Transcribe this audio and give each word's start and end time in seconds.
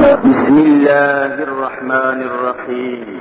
بسم 0.00 0.58
الله 0.58 1.34
الرحمن 1.42 2.22
الرحيم. 2.22 3.20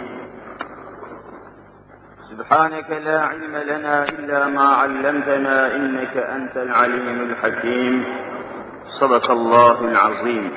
سبحانك 2.31 2.89
لا 3.03 3.21
علم 3.21 3.55
لنا 3.67 4.03
إلا 4.03 4.47
ما 4.47 4.67
علمتنا 4.67 5.75
إنك 5.75 6.17
أنت 6.17 6.57
العليم 6.57 7.21
الحكيم. 7.21 8.05
صدق 8.99 9.31
الله 9.31 9.81
العظيم. 9.91 10.51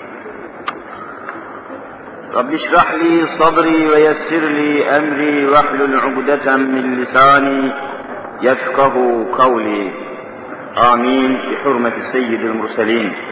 رب 2.34 2.54
اشرح 2.54 2.95
لي 2.95 3.27
صدري 3.39 3.86
ويسر 3.86 4.45
لي 4.59 4.84
أمري 4.96 5.46
واحلل 5.46 6.00
عقدة 6.00 6.57
من 6.57 7.02
لساني 7.02 7.73
يفقه 8.43 9.27
قولي. 9.39 9.91
آمين. 10.93 11.39
بحرمة 11.50 11.93
سيد 12.12 12.41
المرسلين. 12.41 13.32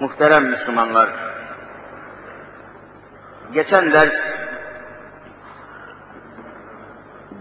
muhterem 0.00 0.44
Müslümanlar, 0.44 1.10
geçen 3.52 3.92
ders 3.92 4.14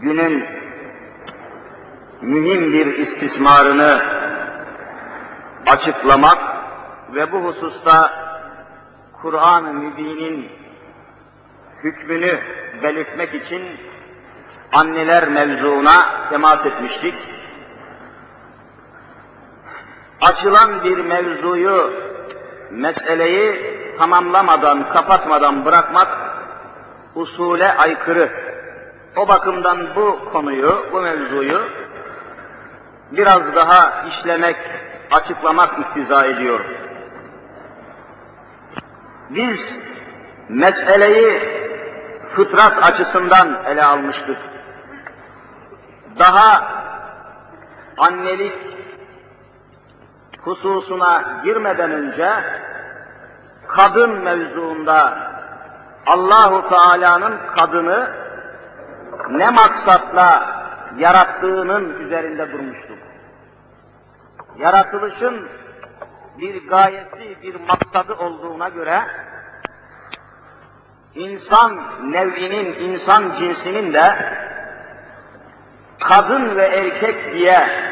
günün 0.02 0.46
mühim 2.22 2.74
bir 2.74 2.86
istismarını 2.86 4.02
açıklamak 5.68 6.38
ve 7.14 7.32
bu 7.32 7.44
hususta 7.44 8.14
Kur'an-ı 9.22 9.74
Mübin'in 9.74 10.50
hükmünü 11.84 12.40
belirtmek 12.84 13.34
için 13.34 13.64
anneler 14.74 15.28
mevzuuna 15.28 16.30
temas 16.30 16.66
etmiştik. 16.66 17.16
Açılan 20.22 20.84
bir 20.84 20.98
mevzuyu, 20.98 22.07
meseleyi 22.72 23.78
tamamlamadan, 23.98 24.90
kapatmadan 24.90 25.66
bırakmak 25.66 26.08
usule 27.16 27.78
aykırı. 27.78 28.32
O 29.16 29.28
bakımdan 29.28 29.96
bu 29.96 30.32
konuyu, 30.32 30.86
bu 30.92 31.02
mevzuyu 31.02 31.62
biraz 33.12 33.56
daha 33.56 34.06
işlemek, 34.08 34.58
açıklamak 35.12 35.80
iktiza 35.80 36.26
ediyor. 36.26 36.66
Biz 39.30 39.80
meseleyi 40.50 41.42
fıtrat 42.36 42.84
açısından 42.84 43.64
ele 43.66 43.84
almıştık. 43.84 44.38
Daha 46.20 46.68
annelik 47.98 48.67
hususuna 50.48 51.42
girmeden 51.44 51.92
önce 51.92 52.32
kadın 53.68 54.10
mevzuunda 54.10 55.18
Allahu 56.06 56.70
Teala'nın 56.70 57.34
kadını 57.56 58.12
ne 59.30 59.50
maksatla 59.50 60.58
yarattığının 60.98 62.00
üzerinde 62.00 62.52
durmuştuk. 62.52 62.98
Yaratılışın 64.58 65.48
bir 66.40 66.68
gayesi, 66.68 67.38
bir 67.44 67.56
maksadı 67.56 68.14
olduğuna 68.14 68.70
göre 68.70 69.02
insan 71.16 71.80
nev'inin, 72.12 72.74
insan 72.74 73.34
cinsinin 73.40 73.94
de 73.94 74.16
kadın 76.00 76.56
ve 76.56 76.66
erkek 76.66 77.34
diye 77.34 77.87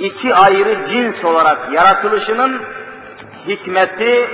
iki 0.00 0.34
ayrı 0.34 0.86
cins 0.88 1.24
olarak 1.24 1.72
yaratılışının 1.72 2.62
hikmeti 3.46 4.28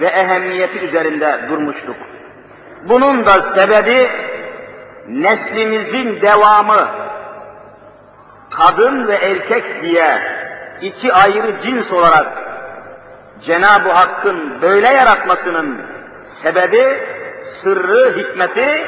ve 0.00 0.06
ehemmiyeti 0.06 0.78
üzerinde 0.78 1.40
durmuştuk. 1.48 1.96
Bunun 2.88 3.26
da 3.26 3.42
sebebi 3.42 4.10
neslimizin 5.08 6.20
devamı 6.20 6.88
kadın 8.50 9.08
ve 9.08 9.14
erkek 9.14 9.82
diye 9.82 10.20
iki 10.82 11.12
ayrı 11.12 11.58
cins 11.62 11.92
olarak 11.92 12.26
Cenab-ı 13.44 13.92
Hakk'ın 13.92 14.62
böyle 14.62 14.88
yaratmasının 14.88 15.80
sebebi, 16.28 16.98
sırrı, 17.44 18.18
hikmeti 18.18 18.86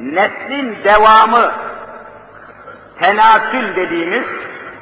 neslin 0.00 0.78
devamı, 0.84 1.52
tenasül 3.00 3.76
dediğimiz 3.76 4.40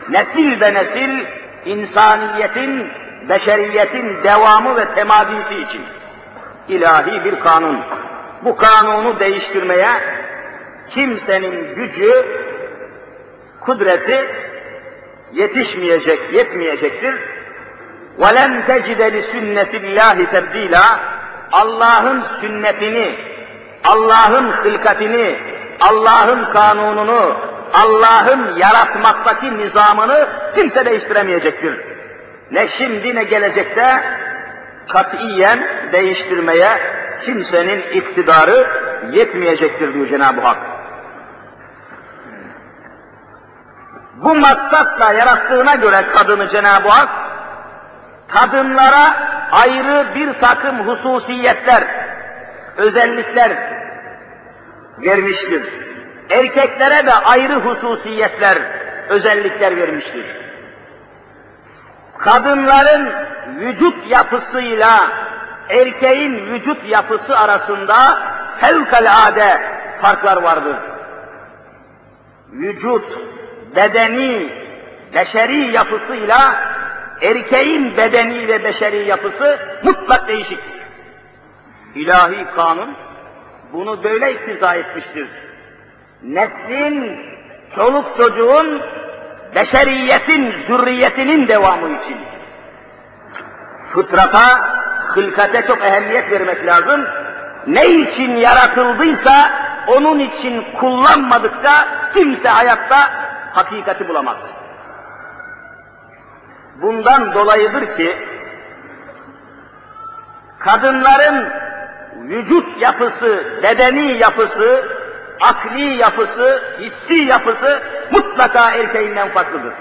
nesil 0.09 0.61
ve 0.61 0.73
nesil 0.73 1.25
insaniyetin, 1.65 2.87
beşeriyetin 3.29 4.23
devamı 4.23 4.77
ve 4.77 4.93
temadisi 4.93 5.61
için 5.61 5.81
ilahi 6.67 7.25
bir 7.25 7.39
kanun. 7.39 7.79
Bu 8.41 8.57
kanunu 8.57 9.19
değiştirmeye 9.19 9.89
kimsenin 10.89 11.75
gücü, 11.75 12.25
kudreti 13.61 14.25
yetişmeyecek, 15.33 16.33
yetmeyecektir. 16.33 17.15
وَلَنْ 18.19 18.65
تَجِدَ 18.69 19.01
لِسُنَّةِ 19.15 19.71
اللّٰهِ 19.83 20.17
تَبْد۪يلًا 20.25 20.85
Allah'ın 21.51 22.21
sünnetini, 22.21 23.15
Allah'ın 23.83 24.51
hılkatini, 24.51 25.35
Allah'ın 25.81 26.53
kanununu, 26.53 27.35
Allah'ın 27.74 28.56
yaratmaktaki 28.56 29.58
nizamını 29.58 30.28
kimse 30.54 30.84
değiştiremeyecektir. 30.84 31.74
Ne 32.50 32.68
şimdi 32.68 33.14
ne 33.14 33.24
gelecekte 33.24 34.02
katiyen 34.88 35.68
değiştirmeye 35.92 36.68
kimsenin 37.24 37.80
iktidarı 37.80 38.66
yetmeyecektir 39.12 39.94
diyor 39.94 40.08
Cenab-ı 40.08 40.40
Hak. 40.40 40.58
Bu 44.16 44.34
maksatla 44.34 45.12
yarattığına 45.12 45.74
göre 45.74 46.06
kadını 46.14 46.48
Cenab-ı 46.48 46.88
Hak, 46.88 47.08
kadınlara 48.28 49.14
ayrı 49.52 50.14
bir 50.14 50.40
takım 50.40 50.88
hususiyetler, 50.88 51.84
özellikler 52.76 53.56
vermiştir. 54.98 55.87
Erkeklere 56.30 57.06
de 57.06 57.14
ayrı 57.14 57.54
hususiyetler, 57.54 58.58
özellikler 59.08 59.76
vermiştir. 59.76 60.26
Kadınların 62.18 63.12
vücut 63.60 64.10
yapısıyla 64.10 65.10
erkeğin 65.68 66.46
vücut 66.46 66.88
yapısı 66.88 67.38
arasında 67.38 68.18
fevkalade 68.60 69.60
farklar 70.02 70.42
vardır. 70.42 70.76
Vücut, 72.52 73.04
bedeni, 73.76 74.52
beşeri 75.14 75.72
yapısıyla 75.72 76.54
erkeğin 77.22 77.96
bedeni 77.96 78.48
ve 78.48 78.64
beşeri 78.64 79.08
yapısı 79.08 79.58
mutlak 79.82 80.28
değişiktir. 80.28 80.78
İlahi 81.94 82.46
kanun 82.56 82.90
bunu 83.72 84.04
böyle 84.04 84.32
iktiza 84.32 84.74
etmiştir. 84.74 85.28
Neslin, 86.22 87.20
çoluk 87.74 88.16
çocuğun, 88.16 88.82
beşeriyetin, 89.54 90.50
zürriyetinin 90.50 91.48
devamı 91.48 91.98
için. 91.98 92.16
Fıtrata, 93.90 94.60
hılkate 95.08 95.66
çok 95.66 95.82
ehemmiyet 95.82 96.30
vermek 96.30 96.66
lazım. 96.66 97.06
Ne 97.66 97.86
için 97.86 98.36
yaratıldıysa 98.36 99.50
onun 99.86 100.18
için 100.18 100.64
kullanmadıkça 100.80 101.88
kimse 102.14 102.48
hayatta 102.48 103.10
hakikati 103.52 104.08
bulamaz. 104.08 104.36
Bundan 106.82 107.34
dolayıdır 107.34 107.96
ki 107.96 108.16
kadınların 110.58 111.52
vücut 112.22 112.80
yapısı, 112.80 113.60
bedeni 113.62 114.12
yapısı, 114.12 114.97
akli 115.40 115.96
yapısı, 115.96 116.62
hissi 116.80 117.14
yapısı 117.14 117.82
mutlaka 118.10 118.70
erkeğinden 118.70 119.28
farklıdır. 119.28 119.72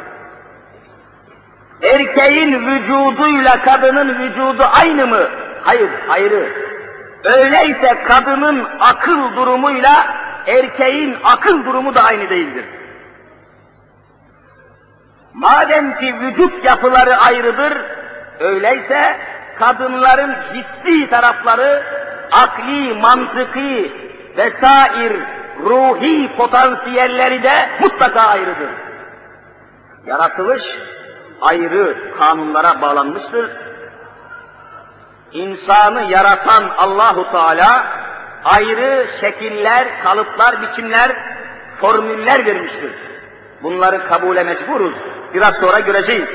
Erkeğin 1.83 2.65
vücuduyla 2.65 3.61
kadının 3.61 4.19
vücudu 4.19 4.63
aynı 4.73 5.07
mı? 5.07 5.29
Hayır, 5.63 5.89
ayrı. 6.09 6.49
Öyleyse 7.23 8.03
kadının 8.07 8.67
akıl 8.79 9.35
durumuyla 9.35 10.07
erkeğin 10.47 11.17
akıl 11.23 11.65
durumu 11.65 11.95
da 11.95 12.03
aynı 12.03 12.29
değildir. 12.29 12.65
Madem 15.33 15.99
ki 15.99 16.15
vücut 16.19 16.65
yapıları 16.65 17.17
ayrıdır, 17.17 17.77
öyleyse 18.39 19.17
kadınların 19.59 20.35
hissi 20.53 21.09
tarafları, 21.09 21.83
akli, 22.31 22.93
mantıki 22.93 23.91
vesair 24.37 25.13
ruhi 25.59 26.35
potansiyelleri 26.35 27.43
de 27.43 27.69
mutlaka 27.79 28.21
ayrıdır. 28.21 28.69
Yaratılış 30.05 30.63
ayrı 31.41 32.17
kanunlara 32.17 32.81
bağlanmıştır. 32.81 33.51
İnsanı 35.31 36.11
yaratan 36.11 36.69
Allahu 36.77 37.31
Teala 37.31 37.87
ayrı 38.45 39.07
şekiller, 39.19 40.03
kalıplar, 40.03 40.61
biçimler, 40.61 41.11
formüller 41.81 42.45
vermiştir. 42.45 42.91
Bunları 43.63 44.07
kabule 44.07 44.43
mecburuz. 44.43 44.93
Biraz 45.33 45.55
sonra 45.55 45.79
göreceğiz. 45.79 46.29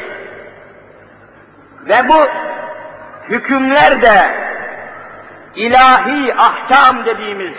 Ve 1.88 2.08
bu 2.08 2.26
hükümler 3.28 4.02
de 4.02 4.34
ilahi 5.56 6.34
ahkam 6.34 7.04
dediğimiz 7.04 7.54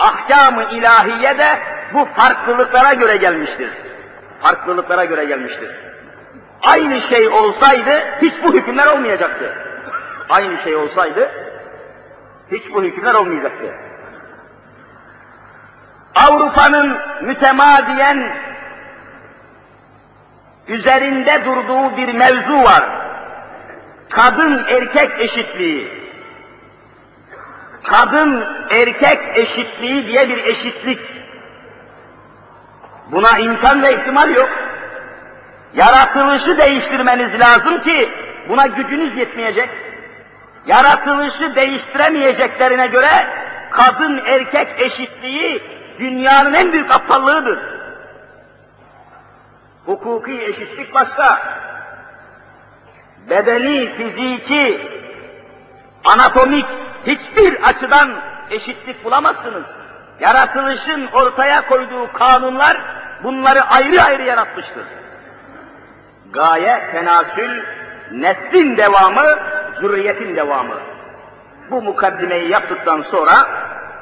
ahkam-ı 0.00 0.64
ilahiye 0.72 1.38
de 1.38 1.58
bu 1.94 2.04
farklılıklara 2.04 2.94
göre 2.94 3.16
gelmiştir. 3.16 3.70
Farklılıklara 4.42 5.04
göre 5.04 5.24
gelmiştir. 5.24 5.70
Aynı 6.62 7.00
şey 7.00 7.28
olsaydı 7.28 8.00
hiç 8.22 8.34
bu 8.44 8.54
hükümler 8.54 8.86
olmayacaktı. 8.86 9.54
Aynı 10.28 10.58
şey 10.58 10.76
olsaydı 10.76 11.30
hiç 12.52 12.74
bu 12.74 12.82
hükümler 12.82 13.14
olmayacaktı. 13.14 13.74
Avrupa'nın 16.14 16.98
mütemadiyen 17.22 18.36
üzerinde 20.68 21.44
durduğu 21.44 21.96
bir 21.96 22.14
mevzu 22.14 22.64
var. 22.64 22.84
Kadın 24.08 24.64
erkek 24.68 25.20
eşitliği. 25.20 25.99
Kadın 27.84 28.44
erkek 28.70 29.38
eşitliği 29.38 30.06
diye 30.06 30.28
bir 30.28 30.44
eşitlik. 30.44 31.00
Buna 33.12 33.38
imkan 33.38 33.82
ve 33.82 33.94
ihtimal 33.94 34.34
yok. 34.34 34.50
Yaratılışı 35.74 36.58
değiştirmeniz 36.58 37.40
lazım 37.40 37.80
ki 37.80 38.10
buna 38.48 38.66
gücünüz 38.66 39.16
yetmeyecek. 39.16 39.70
Yaratılışı 40.66 41.54
değiştiremeyeceklerine 41.54 42.86
göre 42.86 43.26
kadın 43.70 44.22
erkek 44.26 44.68
eşitliği 44.80 45.62
dünyanın 45.98 46.52
en 46.52 46.72
büyük 46.72 46.90
aptallığıdır. 46.90 47.58
Hukuki 49.86 50.42
eşitlik 50.42 50.94
başka. 50.94 51.42
Bedeni, 53.30 53.92
fiziki, 53.92 54.80
anatomik 56.04 56.66
hiçbir 57.06 57.68
açıdan 57.68 58.12
eşitlik 58.50 59.04
bulamazsınız. 59.04 59.64
Yaratılışın 60.20 61.06
ortaya 61.06 61.68
koyduğu 61.68 62.12
kanunlar 62.12 62.80
bunları 63.22 63.62
ayrı 63.62 64.02
ayrı 64.02 64.22
yaratmıştır. 64.22 64.84
Gaye, 66.32 66.90
tenasül, 66.92 67.62
neslin 68.12 68.76
devamı, 68.76 69.38
zürriyetin 69.80 70.36
devamı. 70.36 70.76
Bu 71.70 71.82
mukaddimeyi 71.82 72.48
yaptıktan 72.48 73.02
sonra 73.02 73.48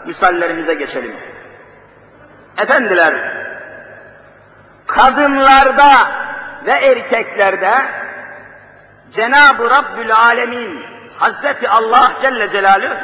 misallerimize 0.06 0.74
geçelim. 0.74 1.16
Efendiler, 2.58 3.14
kadınlarda 4.86 6.10
ve 6.66 6.72
erkeklerde 6.72 7.72
Cenab-ı 9.14 9.70
Rabbül 9.70 10.14
Alemin 10.14 10.97
Hazreti 11.18 11.68
Allah 11.68 12.12
Celle 12.22 12.50
Celaluhu 12.50 12.94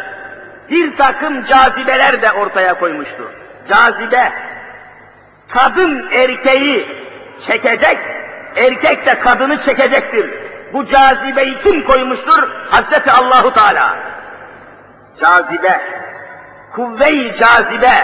bir 0.70 0.96
takım 0.96 1.44
cazibeler 1.44 2.22
de 2.22 2.32
ortaya 2.32 2.78
koymuştur. 2.78 3.30
Cazibe, 3.68 4.32
kadın 5.48 6.08
erkeği 6.12 7.04
çekecek, 7.40 7.98
erkek 8.56 9.06
de 9.06 9.18
kadını 9.18 9.58
çekecektir. 9.58 10.30
Bu 10.72 10.86
cazibeyi 10.86 11.62
kim 11.62 11.84
koymuştur? 11.84 12.50
Hazreti 12.70 13.10
Allahu 13.10 13.52
Teala. 13.52 13.96
Cazibe, 15.20 15.80
kuvve-i 16.72 17.34
cazibe, 17.38 17.94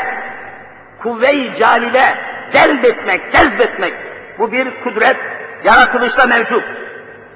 kuvve-i 1.03 1.59
calibe, 1.59 2.15
celbetmek, 2.53 3.33
cezbetmek. 3.33 3.95
Bu 4.39 4.53
bir 4.53 4.81
kudret, 4.85 5.17
yaratılışta 5.65 6.27
mevcut. 6.27 6.65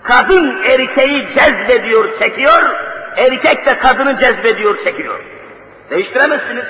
Kadın 0.05 0.63
erkeği 0.63 1.29
cezbediyor, 1.35 2.19
çekiyor, 2.19 2.63
erkek 3.17 3.67
de 3.67 3.79
kadını 3.79 4.19
cezbediyor, 4.19 4.85
çekiyor. 4.85 5.25
Değiştiremezsiniz. 5.91 6.67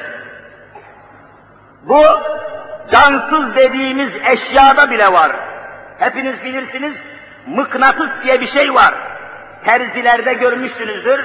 Bu 1.83 2.05
cansız 2.93 3.57
dediğimiz 3.57 4.17
eşyada 4.31 4.91
bile 4.91 5.13
var. 5.13 5.33
Hepiniz 5.99 6.45
bilirsiniz, 6.45 6.97
mıknatıs 7.47 8.11
diye 8.25 8.41
bir 8.41 8.47
şey 8.47 8.75
var. 8.75 8.95
Terzilerde 9.65 10.35
görmüşsünüzdür. 10.35 11.21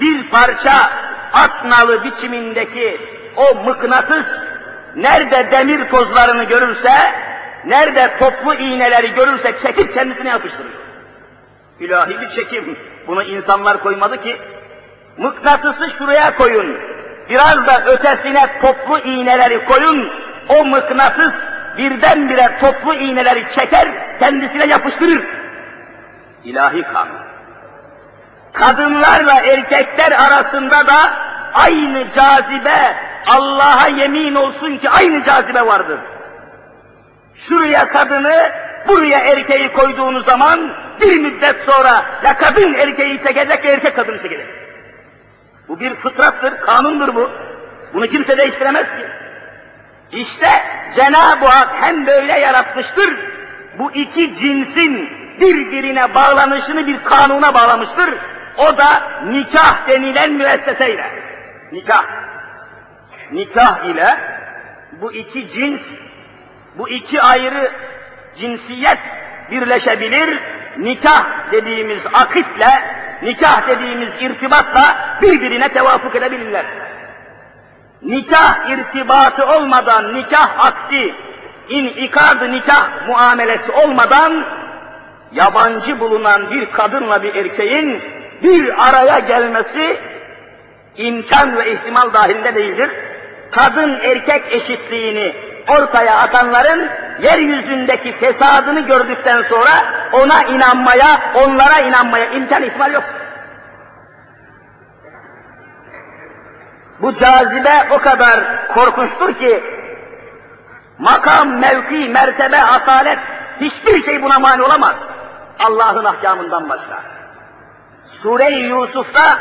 Bir 0.00 0.30
parça 0.30 0.90
at 1.32 1.64
nalı 1.64 2.04
biçimindeki 2.04 3.00
o 3.36 3.54
mıknatıs 3.54 4.26
nerede 4.96 5.50
demir 5.50 5.90
tozlarını 5.90 6.44
görürse, 6.44 7.12
nerede 7.64 8.18
toplu 8.18 8.54
iğneleri 8.54 9.14
görürse 9.14 9.58
çekip 9.58 9.94
kendisine 9.94 10.28
yapıştırır. 10.28 10.87
İlahi 11.80 12.20
bir 12.20 12.28
çekim. 12.28 12.78
Bunu 13.06 13.22
insanlar 13.22 13.82
koymadı 13.82 14.22
ki. 14.22 14.36
Mıknatısı 15.18 15.90
şuraya 15.90 16.36
koyun. 16.36 16.76
Biraz 17.30 17.66
da 17.66 17.84
ötesine 17.84 18.60
toplu 18.60 18.98
iğneleri 18.98 19.64
koyun. 19.64 20.12
O 20.48 20.64
mıknatıs 20.64 21.34
birdenbire 21.78 22.58
toplu 22.60 22.94
iğneleri 22.94 23.46
çeker, 23.52 23.88
kendisine 24.18 24.66
yapıştırır. 24.66 25.24
İlahi 26.44 26.82
kanun. 26.82 27.18
Kadınlarla 28.52 29.40
erkekler 29.40 30.12
arasında 30.12 30.86
da 30.86 31.12
aynı 31.54 32.10
cazibe, 32.10 32.96
Allah'a 33.28 33.86
yemin 33.86 34.34
olsun 34.34 34.76
ki 34.76 34.90
aynı 34.90 35.24
cazibe 35.24 35.66
vardır. 35.66 35.98
Şuraya 37.34 37.88
kadını, 37.88 38.50
buraya 38.88 39.18
erkeği 39.18 39.72
koyduğunuz 39.72 40.24
zaman 40.24 40.70
bir 41.00 41.20
müddet 41.20 41.56
sonra 41.66 42.04
ya 42.24 42.38
kadın 42.38 42.74
erkeği 42.74 43.18
çekecek 43.22 43.64
ya 43.64 43.72
erkek 43.72 43.96
kadını 43.96 44.22
çekecek. 44.22 44.46
Bu 45.68 45.80
bir 45.80 45.94
fıtrattır, 45.94 46.60
kanundur 46.60 47.14
bu. 47.14 47.30
Bunu 47.94 48.06
kimse 48.06 48.38
değiştiremez 48.38 48.86
ki. 48.86 49.06
İşte 50.12 50.48
Cenab-ı 50.96 51.46
Hak 51.46 51.82
hem 51.82 52.06
böyle 52.06 52.32
yaratmıştır, 52.32 53.16
bu 53.78 53.92
iki 53.92 54.34
cinsin 54.34 55.08
birbirine 55.40 56.14
bağlanışını 56.14 56.86
bir 56.86 57.04
kanuna 57.04 57.54
bağlamıştır. 57.54 58.14
O 58.56 58.76
da 58.76 59.02
nikah 59.26 59.88
denilen 59.88 60.32
müesseseyle. 60.32 61.10
Nikah. 61.72 62.04
Nikah 63.32 63.84
ile 63.84 64.16
bu 64.92 65.12
iki 65.12 65.48
cins, 65.48 65.82
bu 66.78 66.88
iki 66.88 67.22
ayrı 67.22 67.72
cinsiyet 68.36 68.98
birleşebilir, 69.50 70.38
nikah 70.78 71.52
dediğimiz 71.52 72.02
akitle, 72.12 72.82
nikah 73.22 73.68
dediğimiz 73.68 74.14
irtibatla 74.20 74.96
birbirine 75.22 75.68
tevafuk 75.68 76.16
edebilirler. 76.16 76.64
Nikah 78.02 78.68
irtibatı 78.70 79.46
olmadan, 79.46 80.14
nikah 80.14 80.66
akdi, 80.66 81.14
inikadı 81.68 82.52
nikah 82.52 83.06
muamelesi 83.06 83.72
olmadan, 83.72 84.44
yabancı 85.32 86.00
bulunan 86.00 86.50
bir 86.50 86.72
kadınla 86.72 87.22
bir 87.22 87.34
erkeğin 87.34 88.02
bir 88.42 88.88
araya 88.88 89.18
gelmesi 89.18 90.00
imkan 90.96 91.56
ve 91.56 91.72
ihtimal 91.72 92.12
dahilinde 92.12 92.54
değildir. 92.54 92.90
Kadın 93.50 93.98
erkek 94.02 94.52
eşitliğini 94.52 95.34
ortaya 95.68 96.18
atanların 96.18 96.88
yeryüzündeki 97.22 98.16
fesadını 98.16 98.80
gördükten 98.80 99.42
sonra 99.42 99.84
ona 100.12 100.42
inanmaya, 100.42 101.20
onlara 101.34 101.78
inanmaya 101.78 102.30
imkan 102.30 102.62
ihtimal 102.62 102.92
yok. 102.92 103.04
Bu 107.00 107.14
cazibe 107.14 107.88
o 107.90 107.98
kadar 107.98 108.68
korkunçtur 108.74 109.34
ki 109.34 109.62
makam, 110.98 111.48
mevki, 111.48 112.08
mertebe, 112.08 112.62
asalet 112.62 113.18
hiçbir 113.60 114.02
şey 114.02 114.22
buna 114.22 114.38
mani 114.38 114.62
olamaz. 114.62 114.96
Allah'ın 115.64 116.04
ahkamından 116.04 116.68
başka. 116.68 117.02
Sure-i 118.06 118.58
Yusuf'ta 118.58 119.38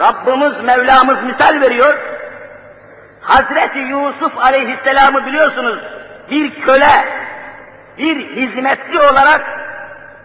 Rabbimiz 0.00 0.60
Mevlamız 0.60 1.22
misal 1.22 1.60
veriyor. 1.60 1.98
Hazreti 3.20 3.78
Yusuf 3.78 4.38
aleyhisselamı 4.38 5.26
biliyorsunuz 5.26 5.78
bir 6.30 6.60
köle, 6.60 7.04
bir 7.98 8.36
hizmetçi 8.36 9.00
olarak 9.00 9.40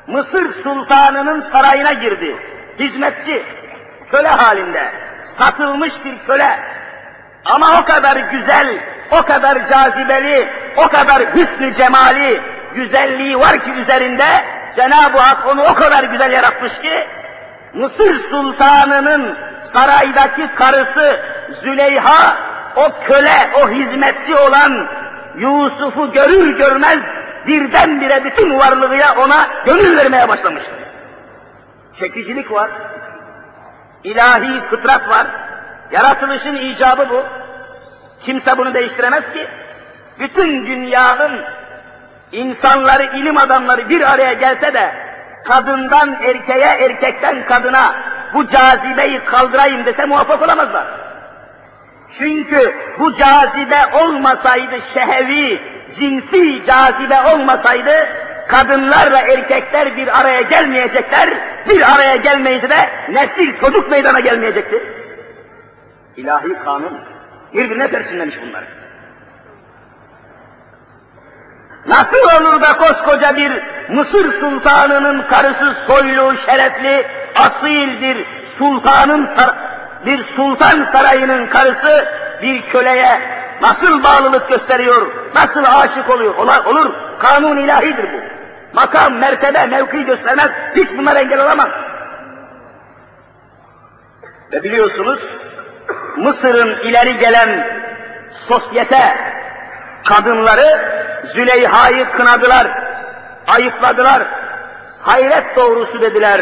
Mısır 0.08 0.64
sultanının 0.64 1.42
sarayına 1.42 1.94
girdi. 1.94 2.36
Hizmetçi, 2.80 3.46
köle 4.12 4.28
halinde, 4.28 4.92
satılmış 5.26 6.06
bir 6.06 6.18
köle. 6.28 6.60
Ama 7.46 7.82
o 7.82 7.86
kadar 7.86 8.16
güzel, 8.16 8.78
o 9.12 9.24
kadar 9.24 9.70
cazibeli, 9.70 10.50
o 10.78 10.88
kadar 10.88 11.22
hüsnü 11.36 11.74
cemali, 11.74 12.42
güzelliği 12.76 13.40
var 13.40 13.60
ki 13.64 13.72
üzerinde, 13.72 14.26
Cenab-ı 14.76 15.18
Hak 15.18 15.48
onu 15.48 15.64
o 15.64 15.74
kadar 15.74 16.04
güzel 16.04 16.32
yaratmış 16.32 16.80
ki, 16.80 17.08
Mısır 17.74 18.30
sultanının 18.30 19.38
saraydaki 19.74 20.48
karısı 20.56 21.20
Züleyha, 21.62 22.38
o 22.76 22.92
köle, 23.08 23.52
o 23.62 23.70
hizmetçi 23.70 24.36
olan 24.36 24.88
Yusuf'u 25.38 26.12
görür 26.12 26.58
görmez 26.58 27.04
birdenbire 27.48 28.24
bütün 28.26 28.60
varlığıya 28.60 29.16
ona 29.16 29.48
gönül 29.66 29.98
vermeye 29.98 30.28
başlamıştı. 30.28 30.72
Çekicilik 32.00 32.52
var, 32.52 32.72
ilahi 34.04 34.62
fıtrat 34.70 35.10
var, 35.10 35.28
yaratılışın 35.92 36.56
icabı 36.56 37.10
bu. 37.10 37.24
Kimse 38.22 38.58
bunu 38.58 38.74
değiştiremez 38.74 39.34
ki. 39.34 39.48
Bütün 40.20 40.66
dünyanın 40.68 41.42
insanları, 42.32 43.04
ilim 43.04 43.38
adamları 43.38 43.90
bir 43.90 44.14
araya 44.14 44.34
gelse 44.34 44.74
de 44.74 44.96
kadından 45.46 46.14
erkeğe, 46.14 46.86
erkekten 46.86 47.46
kadına 47.46 47.96
bu 48.34 48.48
cazibeyi 48.48 49.26
kaldırayım 49.26 49.86
dese 49.86 50.06
muvaffak 50.06 50.42
olamazlar. 50.42 51.03
Çünkü 52.18 52.76
bu 53.00 53.14
cazibe 53.14 53.96
olmasaydı 54.02 54.82
şehevi, 54.94 55.62
cinsi 55.96 56.66
cazibe 56.66 57.22
olmasaydı 57.34 57.94
kadınlarla 58.48 59.20
erkekler 59.20 59.98
bir 59.98 60.20
araya 60.20 60.42
gelmeyecekler, 60.42 61.30
bir 61.70 61.94
araya 61.96 62.16
gelmeyince 62.16 62.70
de 62.70 62.90
nesil 63.10 63.58
çocuk 63.58 63.92
meydana 63.92 64.20
gelmeyecekti. 64.20 64.84
İlahi 66.18 66.54
kanun 66.66 67.00
birbirine 67.54 67.88
perçinlemiş 67.88 68.36
bunlar. 68.42 68.64
Nasıl 71.88 72.18
olur 72.18 72.62
da 72.62 72.78
koskoca 72.78 73.36
bir 73.36 73.74
Mısır 73.90 74.32
sultanının 74.40 75.22
karısı 75.22 75.74
soylu, 75.74 76.38
şerefli, 76.38 77.08
asil 77.36 78.02
bir 78.02 78.26
sultanın 78.58 79.26
bir 80.06 80.24
sultan 80.24 80.84
sarayının 80.84 81.48
karısı 81.48 82.06
bir 82.42 82.62
köleye 82.70 83.22
nasıl 83.62 84.04
bağlılık 84.04 84.50
gösteriyor, 84.50 85.12
nasıl 85.36 85.64
aşık 85.64 86.10
oluyor, 86.10 86.36
olur, 86.36 86.66
olur. 86.66 86.94
Kanun 87.20 87.58
ilahidir 87.58 88.14
bu. 88.14 88.18
Makam, 88.74 89.14
mertebe, 89.14 89.66
mevki 89.66 90.06
göstermez, 90.06 90.52
hiç 90.76 90.88
bunlar 90.98 91.16
engel 91.16 91.46
olamaz. 91.46 91.70
Ve 94.52 94.64
biliyorsunuz, 94.64 95.20
Mısır'ın 96.18 96.80
ileri 96.80 97.18
gelen 97.18 97.68
sosyete 98.32 99.18
kadınları 100.04 100.94
Züleyha'yı 101.34 102.12
kınadılar, 102.12 102.68
ayıpladılar, 103.48 104.24
hayret 105.02 105.56
doğrusu 105.56 106.02
dediler. 106.02 106.42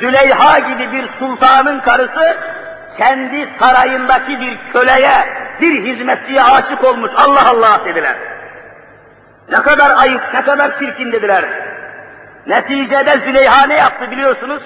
Züleyha 0.00 0.58
gibi 0.58 0.92
bir 0.92 1.04
sultanın 1.04 1.80
karısı 1.80 2.36
kendi 2.98 3.46
sarayındaki 3.46 4.40
bir 4.40 4.58
köleye, 4.72 5.28
bir 5.60 5.84
hizmetçiye 5.84 6.42
aşık 6.42 6.84
olmuş. 6.84 7.10
Allah 7.16 7.48
Allah 7.48 7.80
dediler. 7.84 8.16
Ne 9.50 9.62
kadar 9.62 9.90
ayıp, 9.96 10.22
ne 10.34 10.42
kadar 10.42 10.74
çirkin 10.74 11.12
dediler. 11.12 11.44
Neticede 12.46 13.18
Züleyha 13.18 13.66
ne 13.66 13.76
yaptı 13.76 14.10
biliyorsunuz? 14.10 14.62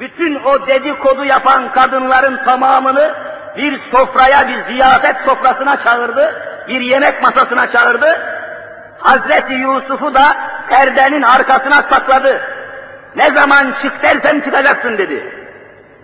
Bütün 0.00 0.44
o 0.44 0.66
dedikodu 0.66 1.24
yapan 1.24 1.72
kadınların 1.72 2.44
tamamını 2.44 3.14
bir 3.56 3.78
sofraya, 3.78 4.48
bir 4.48 4.60
ziyafet 4.60 5.16
sofrasına 5.24 5.76
çağırdı, 5.76 6.34
bir 6.68 6.80
yemek 6.80 7.22
masasına 7.22 7.66
çağırdı. 7.66 8.18
Hazreti 8.98 9.54
Yusuf'u 9.54 10.14
da 10.14 10.36
perdenin 10.68 11.22
arkasına 11.22 11.82
sakladı. 11.82 12.40
Ne 13.16 13.30
zaman 13.30 13.72
çık 13.82 14.02
dersem 14.02 14.40
çıkacaksın 14.40 14.98
dedi. 14.98 15.34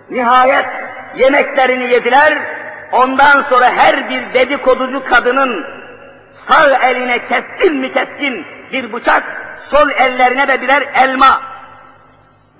Nihayet 0.09 0.65
yemeklerini 1.15 1.91
yediler, 1.93 2.37
ondan 2.91 3.41
sonra 3.41 3.71
her 3.75 4.09
bir 4.09 4.33
dedikoducu 4.33 5.09
kadının 5.09 5.65
sağ 6.33 6.77
eline 6.77 7.27
keskin 7.27 7.75
mi 7.75 7.93
keskin 7.93 8.45
bir 8.71 8.93
bıçak, 8.93 9.23
sol 9.69 9.89
ellerine 9.89 10.47
de 10.47 10.61
birer 10.61 10.83
elma 10.95 11.41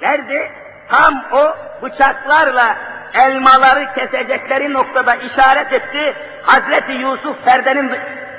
verdi. 0.02 0.52
Tam 0.90 1.26
o 1.32 1.56
bıçaklarla 1.84 2.76
elmaları 3.14 3.94
kesecekleri 3.96 4.74
noktada 4.74 5.16
işaret 5.16 5.74
etti. 5.74 6.14
Hazreti 6.44 6.92
Yusuf 6.92 7.46
perdenin 7.46 7.92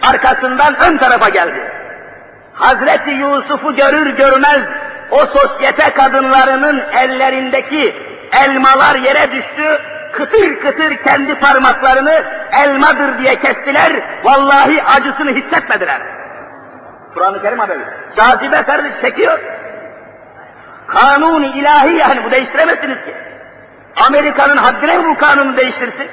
arkasından 0.03 0.81
ön 0.81 0.99
tarafa 0.99 1.29
geldi. 1.29 1.73
Hazreti 2.55 3.11
Yusuf'u 3.11 3.77
görür 3.77 4.17
görmez 4.17 4.65
o 5.11 5.27
sosyete 5.27 5.91
kadınlarının 5.91 6.83
ellerindeki 6.99 7.97
elmalar 8.45 8.95
yere 8.95 9.33
düştü, 9.33 9.81
kıtır 10.13 10.61
kıtır 10.61 10.97
kendi 10.97 11.35
parmaklarını 11.35 12.25
elmadır 12.53 13.19
diye 13.19 13.39
kestiler, 13.39 13.93
vallahi 14.25 14.83
acısını 14.85 15.31
hissetmediler. 15.31 16.01
Kur'an-ı 17.15 17.43
Kerim 17.43 17.59
haberi. 17.59 17.81
Cazibe 18.17 18.63
kardeş 18.63 18.93
çekiyor. 19.01 19.39
Kanuni 20.87 21.47
ilahi 21.47 21.95
yani 21.95 22.25
bu 22.25 22.31
değiştiremezsiniz 22.31 23.05
ki. 23.05 23.15
Amerika'nın 23.97 24.57
haddine 24.57 25.05
bu 25.05 25.19
kanunu 25.19 25.57
değiştirsin? 25.57 26.09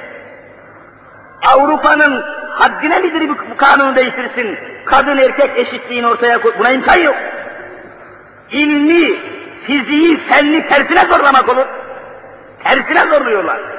Avrupa'nın 1.46 2.24
haddine 2.50 3.00
midir 3.00 3.30
bu 3.30 3.56
kanunu 3.56 3.96
değiştirsin? 3.96 4.58
Kadın 4.86 5.18
erkek 5.18 5.58
eşitliğini 5.58 6.08
ortaya 6.08 6.42
koy. 6.42 6.54
Buna 6.60 6.72
imkan 6.72 6.96
yok. 6.96 7.16
İlmi, 8.52 9.20
fiziği, 9.64 10.20
fenli 10.20 10.68
tersine 10.68 11.06
zorlamak 11.06 11.50
olur. 11.50 11.66
Tersine 12.64 13.04
zorluyorlar. 13.04 13.77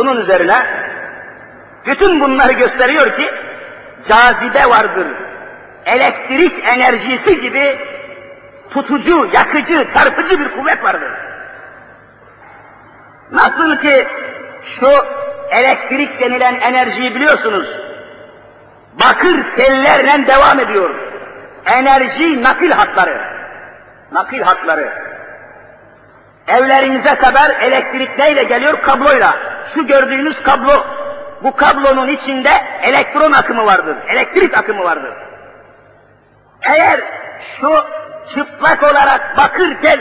Bunun 0.00 0.16
üzerine 0.16 0.66
bütün 1.86 2.20
bunları 2.20 2.52
gösteriyor 2.52 3.16
ki 3.16 3.30
cazibe 4.06 4.70
vardır. 4.70 5.06
Elektrik 5.86 6.64
enerjisi 6.64 7.40
gibi 7.40 7.78
tutucu, 8.70 9.30
yakıcı, 9.32 9.88
çarpıcı 9.94 10.40
bir 10.40 10.48
kuvvet 10.52 10.84
vardır. 10.84 11.10
Nasıl 13.32 13.76
ki 13.76 14.06
şu 14.64 14.90
elektrik 15.50 16.20
denilen 16.20 16.54
enerjiyi 16.54 17.14
biliyorsunuz. 17.14 17.68
Bakır 18.92 19.54
tellerle 19.56 20.26
devam 20.26 20.60
ediyor. 20.60 20.94
Enerji 21.66 22.42
nakil 22.42 22.70
hatları. 22.70 23.20
Nakil 24.12 24.42
hatları. 24.42 25.09
Evlerinize 26.50 27.14
kadar 27.14 27.50
elektrik 27.50 28.18
neyle 28.18 28.42
geliyor? 28.42 28.80
Kabloyla. 28.80 29.36
Şu 29.66 29.86
gördüğünüz 29.86 30.42
kablo. 30.42 30.86
Bu 31.42 31.56
kablonun 31.56 32.08
içinde 32.08 32.50
elektron 32.82 33.32
akımı 33.32 33.66
vardır. 33.66 33.96
Elektrik 34.08 34.58
akımı 34.58 34.84
vardır. 34.84 35.12
Eğer 36.62 37.00
şu 37.42 37.84
çıplak 38.28 38.82
olarak 38.82 39.36
bakır 39.36 39.82
tel, 39.82 40.00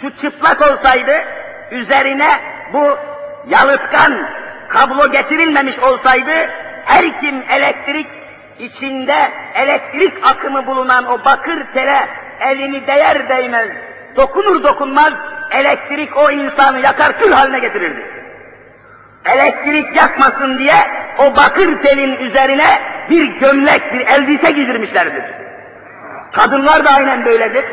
şu 0.00 0.16
çıplak 0.16 0.70
olsaydı, 0.70 1.12
üzerine 1.70 2.40
bu 2.72 2.98
yalıtkan 3.48 4.28
kablo 4.68 5.10
geçirilmemiş 5.10 5.78
olsaydı, 5.78 6.32
her 6.84 7.20
kim 7.20 7.44
elektrik 7.50 8.06
içinde 8.58 9.30
elektrik 9.54 10.26
akımı 10.26 10.66
bulunan 10.66 11.06
o 11.06 11.24
bakır 11.24 11.66
tele 11.74 12.08
elini 12.40 12.86
değer 12.86 13.28
değmez, 13.28 13.70
dokunur 14.16 14.62
dokunmaz 14.62 15.14
elektrik 15.50 16.16
o 16.16 16.30
insanı 16.30 16.80
yakar 16.80 17.18
kül 17.18 17.32
haline 17.32 17.58
getirirdi. 17.58 18.06
Elektrik 19.34 19.96
yakmasın 19.96 20.58
diye 20.58 20.76
o 21.18 21.36
bakır 21.36 21.82
telin 21.82 22.16
üzerine 22.16 22.80
bir 23.10 23.26
gömlek, 23.26 23.92
bir 23.92 24.00
elbise 24.00 24.50
giydirmişlerdir. 24.50 25.24
Kadınlar 26.32 26.84
da 26.84 26.90
aynen 26.90 27.24
böyledir. 27.24 27.64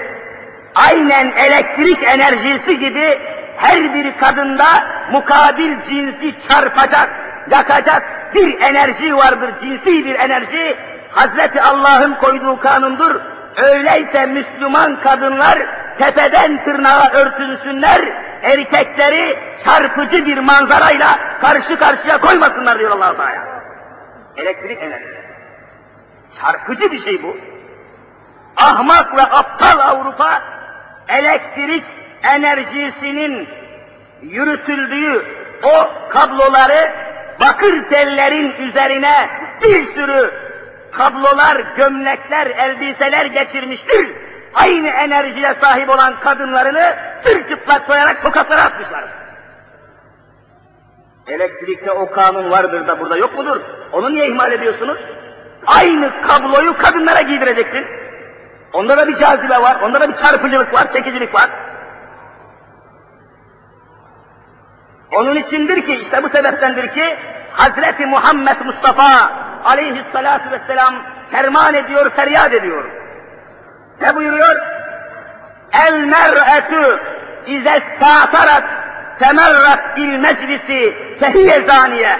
Aynen 0.75 1.31
elektrik 1.31 2.03
enerjisi 2.03 2.79
gibi 2.79 3.19
her 3.57 3.93
bir 3.93 4.17
kadında 4.17 4.65
mukabil 5.11 5.71
cinsi 5.89 6.35
çarpacak, 6.47 7.09
yakacak 7.51 8.03
bir 8.35 8.61
enerji 8.61 9.15
vardır, 9.15 9.53
cinsi 9.61 10.05
bir 10.05 10.19
enerji. 10.19 10.77
Hazreti 11.11 11.61
Allah'ın 11.61 12.13
koyduğu 12.13 12.59
kanundur. 12.59 13.21
Öyleyse 13.57 14.25
Müslüman 14.25 15.01
kadınlar 15.01 15.59
tepeden 15.97 16.63
tırnağa 16.63 17.11
örtünsünler, 17.13 18.01
erkekleri 18.41 19.37
çarpıcı 19.63 20.25
bir 20.25 20.37
manzarayla 20.37 21.19
karşı 21.41 21.79
karşıya 21.79 22.17
koymasınlar 22.17 22.79
diyor 22.79 22.91
allah 22.91 23.17
Teala. 23.17 23.63
Elektrik 24.37 24.81
enerjisi. 24.81 25.17
Çarpıcı 26.41 26.91
bir 26.91 26.99
şey 26.99 27.23
bu. 27.23 27.37
Ahmak 28.57 29.17
ve 29.17 29.21
aptal 29.21 29.79
Avrupa 29.79 30.41
elektrik 31.07 31.83
enerjisinin 32.23 33.49
yürütüldüğü 34.21 35.25
o 35.63 35.89
kabloları 36.09 36.93
bakır 37.39 37.89
tellerin 37.89 38.51
üzerine 38.51 39.29
bir 39.63 39.85
sürü 39.85 40.31
kablolar, 40.91 41.57
gömlekler, 41.77 42.47
elbiseler 42.47 43.25
geçirmiştir. 43.25 44.22
Aynı 44.53 44.87
enerjiye 44.87 45.53
sahip 45.53 45.89
olan 45.89 46.19
kadınlarını 46.19 46.95
çıplak 47.49 47.83
soyarak 47.83 48.19
sokaklara 48.19 48.63
atmışlar. 48.63 49.03
Elektrikte 51.27 51.91
o 51.91 52.11
kanun 52.11 52.51
vardır 52.51 52.87
da 52.87 52.99
burada 52.99 53.17
yok 53.17 53.37
mudur? 53.37 53.61
Onu 53.91 54.13
niye 54.13 54.27
ihmal 54.27 54.51
ediyorsunuz? 54.51 54.97
Aynı 55.67 56.21
kabloyu 56.21 56.77
kadınlara 56.77 57.21
giydireceksin. 57.21 57.85
Onda 58.73 58.97
da 58.97 59.07
bir 59.07 59.17
cazibe 59.17 59.61
var, 59.61 59.81
onda 59.81 60.01
da 60.01 60.09
bir 60.09 60.15
çarpıcılık 60.15 60.73
var, 60.73 60.89
çekicilik 60.89 61.35
var. 61.35 61.49
Onun 65.11 65.35
içindir 65.35 65.85
ki, 65.85 65.95
işte 65.95 66.23
bu 66.23 66.29
sebeptendir 66.29 66.87
ki, 66.87 67.17
Hazreti 67.51 68.05
Muhammed 68.05 68.61
Mustafa 68.65 69.31
aleyhissalatu 69.65 70.51
vesselam 70.51 70.95
ferman 71.31 71.73
ediyor, 71.73 72.09
feryat 72.09 72.53
ediyor. 72.53 73.02
Ne 74.03 74.15
buyuruyor? 74.15 74.55
El 75.87 75.93
mer'etü 75.93 76.99
izestatarat 77.47 78.63
temerrat 79.19 79.97
bil 79.97 80.17
meclisi 80.17 80.95
fehiye 81.19 81.61
zaniye. 81.61 82.19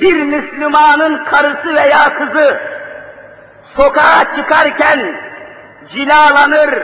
Bir 0.00 0.22
Müslümanın 0.22 1.24
karısı 1.24 1.74
veya 1.74 2.14
kızı 2.14 2.60
sokağa 3.62 4.24
çıkarken 4.36 5.16
cilalanır, 5.88 6.82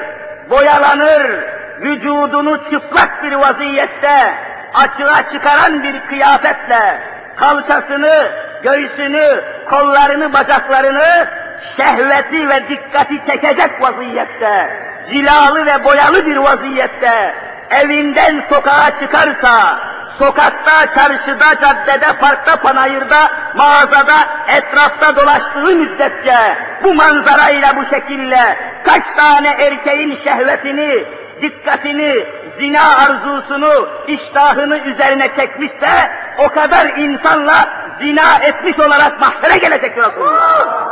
boyalanır, 0.50 1.44
vücudunu 1.80 2.62
çıplak 2.62 3.24
bir 3.24 3.32
vaziyette 3.32 4.34
açığa 4.74 5.26
çıkaran 5.26 5.82
bir 5.82 6.00
kıyafetle 6.08 7.02
kalçasını, 7.36 8.30
göğsünü, 8.62 9.44
kollarını, 9.70 10.32
bacaklarını 10.32 11.28
şehveti 11.60 12.48
ve 12.48 12.68
dikkati 12.68 13.26
çekecek 13.26 13.82
vaziyette, 13.82 14.76
cilalı 15.08 15.66
ve 15.66 15.84
boyalı 15.84 16.26
bir 16.26 16.36
vaziyette 16.36 17.34
evinden 17.70 18.40
sokağa 18.40 18.98
çıkarsa, 19.00 19.78
sokakta, 20.18 20.90
çarşıda, 20.94 21.58
caddede, 21.60 22.12
parkta, 22.20 22.56
panayırda, 22.56 23.30
mağazada, 23.56 24.28
etrafta 24.56 25.16
dolaştığı 25.16 25.76
müddetçe 25.76 26.56
bu 26.84 26.94
manzarayla, 26.94 27.76
bu 27.76 27.84
şekilde 27.84 28.56
kaç 28.84 29.02
tane 29.16 29.48
erkeğin 29.48 30.14
şehvetini, 30.14 31.04
dikkatini, 31.42 32.26
zina 32.46 32.96
arzusunu, 32.96 33.88
iştahını 34.08 34.78
üzerine 34.78 35.32
çekmişse, 35.32 36.10
o 36.38 36.48
kadar 36.48 36.86
insanla 36.86 37.68
zina 37.98 38.38
etmiş 38.42 38.78
olarak 38.78 39.20
mahşere 39.20 39.58
gelecek 39.58 39.98
Resulullah. 39.98 40.88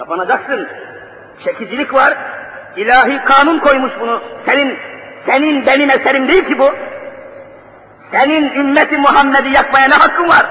Kapanacaksın. 0.00 0.68
Çekicilik 1.44 1.94
var. 1.94 2.14
İlahi 2.76 3.24
kanun 3.24 3.58
koymuş 3.58 4.00
bunu. 4.00 4.22
Senin, 4.36 4.76
senin 5.12 5.66
benim 5.66 5.90
eserim 5.90 6.28
değil 6.28 6.44
ki 6.44 6.58
bu. 6.58 6.74
Senin 7.98 8.52
ümmeti 8.52 8.98
Muhammed'i 8.98 9.48
yakmaya 9.48 9.88
ne 9.88 9.94
hakkın 9.94 10.28
var? 10.28 10.46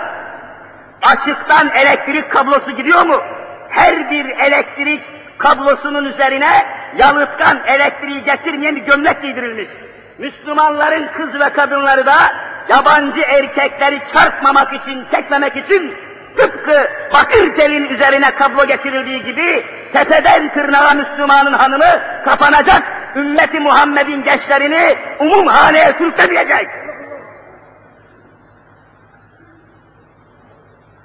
Açıktan 1.01 1.69
elektrik 1.69 2.31
kablosu 2.31 2.71
gidiyor 2.71 3.01
mu? 3.05 3.21
Her 3.69 4.11
bir 4.11 4.25
elektrik 4.25 5.01
kablosunun 5.37 6.05
üzerine 6.05 6.65
yalıtkan 6.97 7.59
elektriği 7.67 8.23
geçirmeyen 8.23 8.75
bir 8.75 8.81
gömlek 8.81 9.21
giydirilmiş. 9.21 9.69
Müslümanların 10.17 11.07
kız 11.17 11.39
ve 11.39 11.49
kadınları 11.49 12.05
da 12.05 12.17
yabancı 12.69 13.21
erkekleri 13.21 14.01
çarpmamak 14.13 14.73
için, 14.73 15.05
çekmemek 15.11 15.55
için 15.55 15.95
tıpkı 16.39 16.89
bakır 17.13 17.55
telin 17.55 17.85
üzerine 17.85 18.31
kablo 18.35 18.65
geçirildiği 18.65 19.23
gibi 19.23 19.65
tepeden 19.93 20.53
tırnağa 20.53 20.93
Müslümanın 20.93 21.53
hanımı 21.53 22.01
kapanacak, 22.25 22.83
ümmeti 23.15 23.59
Muhammed'in 23.59 24.23
gençlerini 24.23 24.97
umum 25.19 25.47
haneye 25.47 25.93
sürüklemeyecek. 25.93 26.67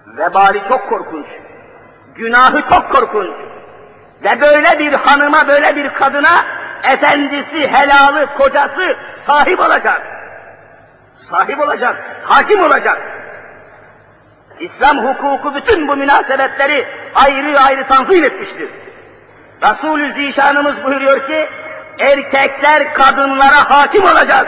Vebali 0.07 0.63
çok 0.69 0.89
korkunç, 0.89 1.27
günahı 2.15 2.63
çok 2.63 2.93
korkunç. 2.93 3.35
Ve 4.23 4.41
böyle 4.41 4.79
bir 4.79 4.93
hanıma, 4.93 5.49
böyle 5.49 5.77
bir 5.77 5.89
kadına 5.89 6.45
efendisi, 6.93 7.73
helalı, 7.73 8.27
kocası 8.27 8.97
sahip 9.27 9.61
olacak. 9.61 10.03
Sahip 11.17 11.61
olacak, 11.61 12.05
hakim 12.25 12.63
olacak. 12.63 13.14
İslam 14.61 14.99
hukuku 14.99 15.55
bütün 15.55 15.89
bu 15.89 15.97
münasebetleri 15.97 16.87
ayrı 17.15 17.61
ayrı 17.61 17.87
tanzim 17.87 18.25
etmiştir. 18.25 18.69
Resulü 19.63 20.13
Zişanımız 20.13 20.85
buyuruyor 20.85 21.27
ki, 21.27 21.49
erkekler 21.99 22.95
kadınlara 22.95 23.71
hakim 23.71 24.05
olacak. 24.05 24.47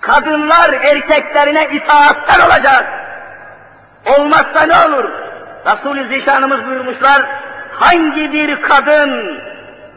Kadınlar 0.00 0.72
erkeklerine 0.72 1.68
itaatkar 1.72 2.46
olacak. 2.46 2.84
Olmazsa 4.06 4.62
ne 4.62 4.76
olur? 4.86 5.10
Resulü 5.66 6.04
Zişanımız 6.04 6.66
buyurmuşlar, 6.66 7.22
hangi 7.72 8.32
bir 8.32 8.62
kadın 8.62 9.40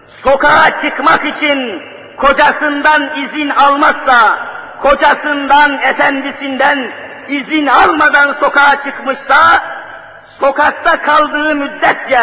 sokağa 0.09 0.75
çıkmak 0.81 1.25
için 1.25 1.81
kocasından 2.17 3.15
izin 3.15 3.49
almazsa, 3.49 4.39
kocasından, 4.81 5.77
efendisinden 5.81 6.91
izin 7.29 7.67
almadan 7.67 8.31
sokağa 8.33 8.79
çıkmışsa, 8.79 9.37
sokakta 10.25 11.01
kaldığı 11.01 11.55
müddetçe 11.55 12.19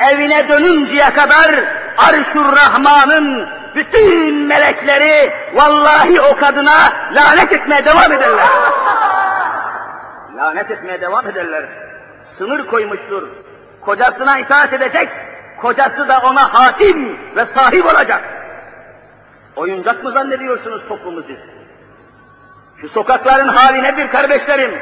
evine 0.00 0.48
dönünceye 0.48 1.14
kadar 1.14 1.54
Arşur 1.98 2.56
Rahman'ın 2.56 3.48
bütün 3.74 4.34
melekleri 4.34 5.32
vallahi 5.54 6.20
o 6.20 6.36
kadına 6.36 6.92
lanet 7.12 7.52
etmeye 7.52 7.84
devam 7.84 8.12
ederler. 8.12 8.46
lanet 10.36 10.70
etmeye 10.70 11.00
devam 11.00 11.28
ederler. 11.28 11.64
Sınır 12.22 12.66
koymuştur. 12.66 13.28
Kocasına 13.80 14.38
itaat 14.38 14.72
edecek, 14.72 15.08
kocası 15.60 16.08
da 16.08 16.18
ona 16.18 16.54
hakim 16.54 17.18
ve 17.36 17.46
sahip 17.46 17.86
olacak. 17.86 18.24
Oyuncak 19.56 20.04
mı 20.04 20.12
zannediyorsunuz 20.12 20.88
toplumu 20.88 21.22
siz? 21.22 21.38
Şu 22.80 22.88
sokakların 22.88 23.48
hali 23.48 23.82
nedir 23.82 24.10
kardeşlerim? 24.10 24.78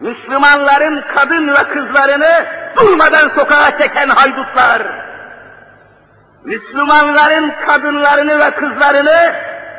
Müslümanların 0.00 1.04
kadın 1.14 1.48
ve 1.48 1.64
kızlarını 1.64 2.46
durmadan 2.76 3.28
sokağa 3.28 3.76
çeken 3.78 4.08
haydutlar. 4.08 4.82
Müslümanların 6.44 7.52
kadınlarını 7.66 8.38
ve 8.38 8.50
kızlarını 8.50 9.34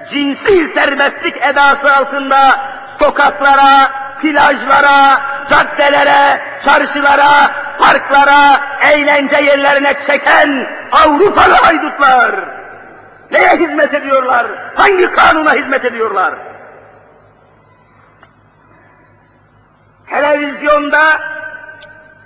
cinsi 0.09 0.67
serbestlik 0.67 1.37
edası 1.41 1.95
altında 1.95 2.59
sokaklara, 2.99 3.91
plajlara, 4.21 5.21
caddelere, 5.49 6.41
çarşılara, 6.61 7.51
parklara, 7.79 8.61
eğlence 8.91 9.37
yerlerine 9.37 9.93
çeken 10.07 10.67
Avrupalı 10.91 11.53
haydutlar. 11.53 12.35
Neye 13.31 13.57
hizmet 13.57 13.93
ediyorlar? 13.93 14.47
Hangi 14.75 15.11
kanuna 15.11 15.53
hizmet 15.53 15.85
ediyorlar? 15.85 16.33
Televizyonda 20.41 21.21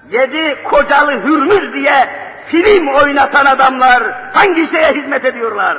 yedi 0.10 0.64
kocalı 0.64 1.12
hürmüz 1.12 1.74
diye 1.74 2.10
film 2.48 2.88
oynatan 2.88 3.46
adamlar 3.46 4.04
hangi 4.34 4.68
şeye 4.68 4.94
hizmet 4.94 5.26
ediyorlar? 5.26 5.78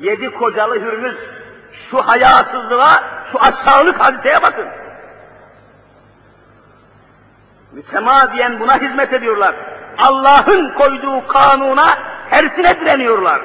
Yedi 0.00 0.30
kocalı 0.30 0.80
hürmüz 0.80 1.16
şu 1.72 2.02
hayasızlığa, 2.02 3.02
şu 3.26 3.42
aşağılık 3.42 4.00
hadiseye 4.00 4.42
bakın. 4.42 4.66
Mütemadiyen 7.72 8.60
buna 8.60 8.80
hizmet 8.80 9.12
ediyorlar. 9.12 9.54
Allah'ın 9.98 10.72
koyduğu 10.72 11.26
kanuna 11.26 11.98
tersine 12.30 12.80
direniyorlar. 12.80 13.40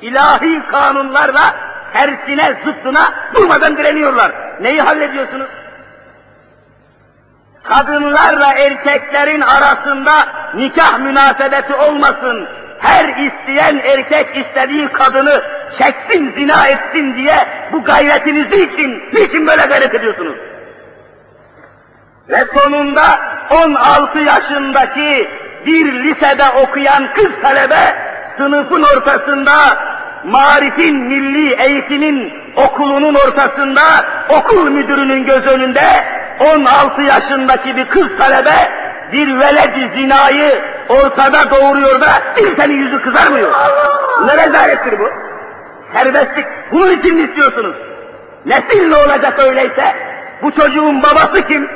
İlahi 0.00 0.62
kanunlarla 0.70 1.54
tersine, 1.92 2.54
zıttına 2.54 3.12
durmadan 3.34 3.76
direniyorlar. 3.76 4.32
Neyi 4.60 4.82
hallediyorsunuz? 4.82 5.48
Kadınlarla 7.68 8.52
erkeklerin 8.52 9.40
arasında 9.40 10.12
nikah 10.54 10.98
münasebeti 10.98 11.74
olmasın, 11.74 12.48
her 12.78 13.16
isteyen 13.16 13.76
erkek 13.76 14.36
istediği 14.36 14.88
kadını 14.88 15.42
çeksin, 15.78 16.28
zina 16.28 16.66
etsin 16.66 17.16
diye 17.16 17.36
bu 17.72 17.84
gayretiniz 17.84 18.52
için, 18.52 19.02
niçin 19.12 19.46
böyle 19.46 19.62
gayret 19.62 19.94
ediyorsunuz? 19.94 20.36
Ve 22.28 22.44
sonunda 22.44 23.20
16 23.50 24.18
yaşındaki 24.18 25.28
bir 25.66 25.92
lisede 25.92 26.44
okuyan 26.62 27.12
kız 27.12 27.40
talebe 27.40 27.96
sınıfın 28.26 28.82
ortasında 28.82 29.54
marifin 30.24 30.96
milli 30.96 31.54
eğitimin 31.54 32.32
okulunun 32.56 33.14
ortasında 33.14 33.82
okul 34.28 34.70
müdürünün 34.70 35.24
göz 35.24 35.46
önünde 35.46 36.04
16 36.40 37.02
yaşındaki 37.02 37.76
bir 37.76 37.88
kız 37.88 38.16
talebe 38.16 38.72
bir 39.12 39.38
veledi 39.38 39.88
zinayı 39.88 40.62
ortada 40.88 41.50
doğuruyor 41.50 42.00
da 42.00 42.08
kimsenin 42.36 42.74
yüzü 42.74 43.02
kızarmıyor. 43.02 43.52
Ne 44.26 44.46
rezalettir 44.46 44.98
bu? 44.98 45.10
Serbestlik. 45.92 46.46
Bunun 46.72 46.90
için 46.90 47.14
mi 47.14 47.22
istiyorsunuz? 47.22 47.76
Nesil 48.46 48.88
ne 48.88 48.96
olacak 48.96 49.38
öyleyse? 49.38 49.94
Bu 50.42 50.52
çocuğun 50.52 51.02
babası 51.02 51.42
kim? 51.42 51.70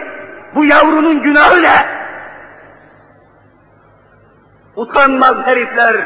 Bu 0.55 0.65
yavrunun 0.65 1.23
günahı 1.23 1.63
ne? 1.63 1.87
Utanmaz 4.77 5.37
herifler, 5.45 5.97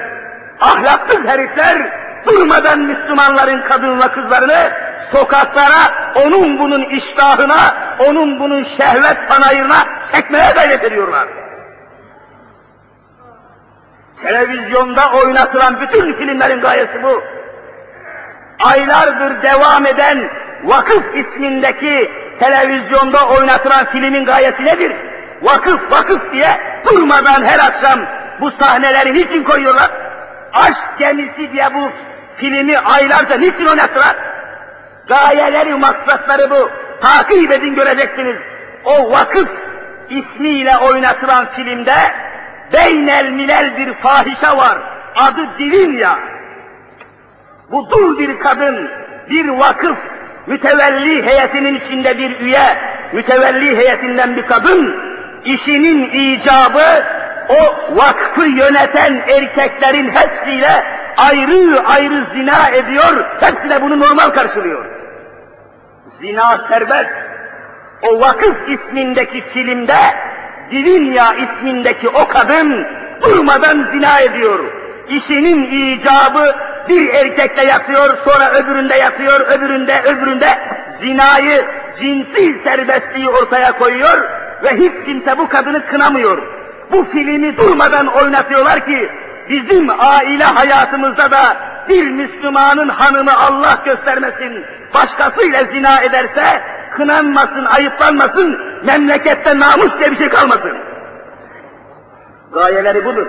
ahlaksız 0.61 1.25
herifler 1.25 1.91
durmadan 2.27 2.79
Müslümanların 2.79 3.63
kadınla 3.63 4.13
kızlarını 4.13 4.73
sokaklara 5.13 6.13
onun 6.25 6.59
bunun 6.59 6.85
iştahına, 6.85 7.75
onun 7.99 8.41
bunun 8.41 8.63
şehvet 8.63 9.29
panayırına 9.29 9.87
çekmeye 10.13 10.51
gayret 10.51 10.85
ediyorlar. 10.85 11.29
Televizyonda 14.23 15.13
oynatılan 15.13 15.81
bütün 15.81 16.13
filmlerin 16.13 16.61
gayesi 16.61 17.03
bu. 17.03 17.23
Aylardır 18.61 19.43
devam 19.43 19.87
eden 19.87 20.31
Vakıf 20.65 21.17
ismindeki 21.17 22.11
televizyonda 22.39 23.29
oynatılan 23.29 23.85
filmin 23.85 24.25
gayesi 24.25 24.65
nedir? 24.65 24.93
Vakıf, 25.43 25.91
vakıf 25.91 26.33
diye 26.33 26.61
durmadan 26.85 27.45
her 27.45 27.59
akşam 27.59 28.01
bu 28.41 28.51
sahneleri 28.51 29.15
niçin 29.15 29.45
koyuyorlar? 29.45 29.91
Aşk 30.53 30.99
gemisi 30.99 31.53
diye 31.53 31.75
bu 31.75 31.91
filmi 32.37 32.79
aylarca 32.79 33.37
niçin 33.37 33.67
oynattılar? 33.67 34.17
Gayeleri, 35.07 35.75
maksatları 35.75 36.51
bu. 36.51 36.71
Takip 37.01 37.53
edin 37.53 37.75
göreceksiniz. 37.75 38.37
O 38.85 39.11
vakıf 39.11 39.49
ismiyle 40.11 40.77
oynatılan 40.77 41.47
filmde 41.47 41.95
beynel 42.73 43.31
milel 43.31 43.77
bir 43.77 43.95
fahişe 43.95 44.57
var. 44.57 44.79
Adı 45.17 45.59
Divinya. 45.59 46.19
Bu 47.71 47.91
dul 47.91 48.19
bir 48.19 48.39
kadın, 48.39 48.91
bir 49.31 49.49
vakıf, 49.49 49.99
mütevelli 50.47 51.27
heyetinin 51.27 51.75
içinde 51.75 52.19
bir 52.19 52.41
üye, 52.41 52.79
mütevelli 53.13 53.77
heyetinden 53.77 54.37
bir 54.37 54.47
kadın, 54.47 54.97
işinin 55.45 56.11
icabı 56.11 57.05
o 57.49 57.97
vakfı 57.97 58.47
yöneten 58.47 59.23
erkeklerin 59.29 60.11
hepsiyle 60.11 60.85
ayrı 61.17 61.81
ayrı 61.87 62.25
zina 62.25 62.69
ediyor, 62.69 63.25
hepsi 63.41 63.71
de 63.71 63.83
bunu 63.83 64.01
normal 64.01 64.31
karşılıyor. 64.31 64.96
Zina 66.21 66.59
serbest. 66.59 67.15
O 68.03 68.21
vakıf 68.21 68.69
ismindeki 68.69 69.41
filmde, 69.41 69.97
Divinya 70.71 71.35
ismindeki 71.35 72.09
o 72.09 72.29
kadın 72.29 72.87
durmadan 73.23 73.83
zina 73.83 74.21
ediyor. 74.21 74.59
İşinin 75.09 75.71
icabı 75.71 76.57
bir 76.89 77.15
erkekle 77.15 77.65
yatıyor, 77.65 78.17
sonra 78.25 78.53
öbüründe 78.53 78.95
yatıyor, 78.95 79.41
öbüründe, 79.41 80.03
öbüründe 80.03 80.59
zinayı, 80.89 81.65
cinsi 81.99 82.55
serbestliği 82.55 83.29
ortaya 83.29 83.79
koyuyor 83.79 84.29
ve 84.65 84.77
hiç 84.77 85.05
kimse 85.05 85.39
bu 85.39 85.49
kadını 85.49 85.87
kınamıyor. 85.87 86.43
Bu 86.93 87.05
filmi 87.05 87.57
durmadan 87.57 88.07
oynatıyorlar 88.07 88.87
ki 88.87 89.11
bizim 89.51 89.91
aile 89.99 90.45
hayatımızda 90.45 91.31
da 91.31 91.57
bir 91.89 92.11
Müslümanın 92.11 92.89
hanımı 92.89 93.39
Allah 93.39 93.79
göstermesin, 93.85 94.65
başkasıyla 94.95 95.65
zina 95.65 96.01
ederse 96.01 96.63
kınanmasın, 96.97 97.65
ayıplanmasın, 97.65 98.61
memlekette 98.85 99.59
namus 99.59 99.99
diye 99.99 100.11
bir 100.11 100.17
şey 100.17 100.29
kalmasın. 100.29 100.79
Gayeleri 102.53 103.05
budur. 103.05 103.27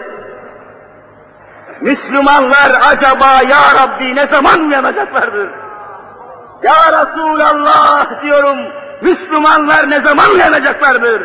Müslümanlar 1.81 2.81
acaba 2.91 3.41
ya 3.41 3.61
Rabbi 3.81 4.15
ne 4.15 4.27
zaman 4.27 4.59
uyanacaklardır? 4.59 5.49
Ya 6.63 6.75
Resulallah 7.01 8.23
diyorum, 8.23 8.57
Müslümanlar 9.01 9.89
ne 9.89 9.99
zaman 9.99 10.31
uyanacaklardır? 10.31 11.21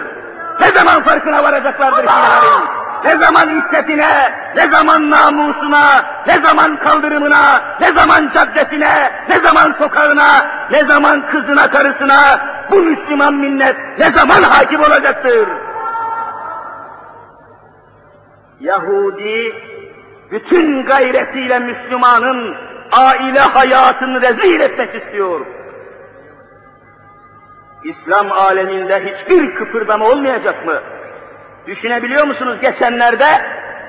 Ne 0.60 0.72
zaman 0.72 1.02
farkına 1.02 1.42
varacaklardır 1.42 2.02
hilerin? 2.02 2.81
Ne 3.04 3.16
zaman 3.16 3.58
iffetine, 3.58 4.32
ne 4.56 4.68
zaman 4.68 5.10
namusuna, 5.10 6.04
ne 6.26 6.38
zaman 6.40 6.76
kaldırımına, 6.76 7.60
ne 7.80 7.92
zaman 7.92 8.30
caddesine, 8.34 9.10
ne 9.28 9.38
zaman 9.40 9.72
sokağına, 9.72 10.46
ne 10.70 10.84
zaman 10.84 11.26
kızına 11.26 11.70
karısına 11.70 12.40
bu 12.70 12.76
Müslüman 12.76 13.34
millet 13.34 13.76
ne 13.98 14.10
zaman 14.10 14.42
hakim 14.42 14.80
olacaktır? 14.80 15.48
Yahudi 18.60 19.52
bütün 20.30 20.86
gayretiyle 20.86 21.58
Müslümanın 21.58 22.56
aile 22.92 23.40
hayatını 23.40 24.20
rezil 24.22 24.60
etmek 24.60 24.94
istiyor. 24.94 25.46
İslam 27.84 28.32
aleminde 28.32 29.04
hiçbir 29.04 29.54
kıpırdama 29.54 30.04
olmayacak 30.04 30.66
mı? 30.66 30.80
Düşünebiliyor 31.66 32.26
musunuz 32.26 32.60
geçenlerde 32.60 33.26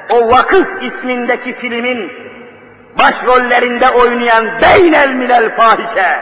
o 0.09 0.31
Vakıf 0.31 0.83
ismindeki 0.83 1.53
filmin 1.53 2.11
başrollerinde 2.99 3.89
oynayan 3.89 4.47
Beynel 4.61 5.09
Milel 5.09 5.55
Fahişe, 5.55 6.19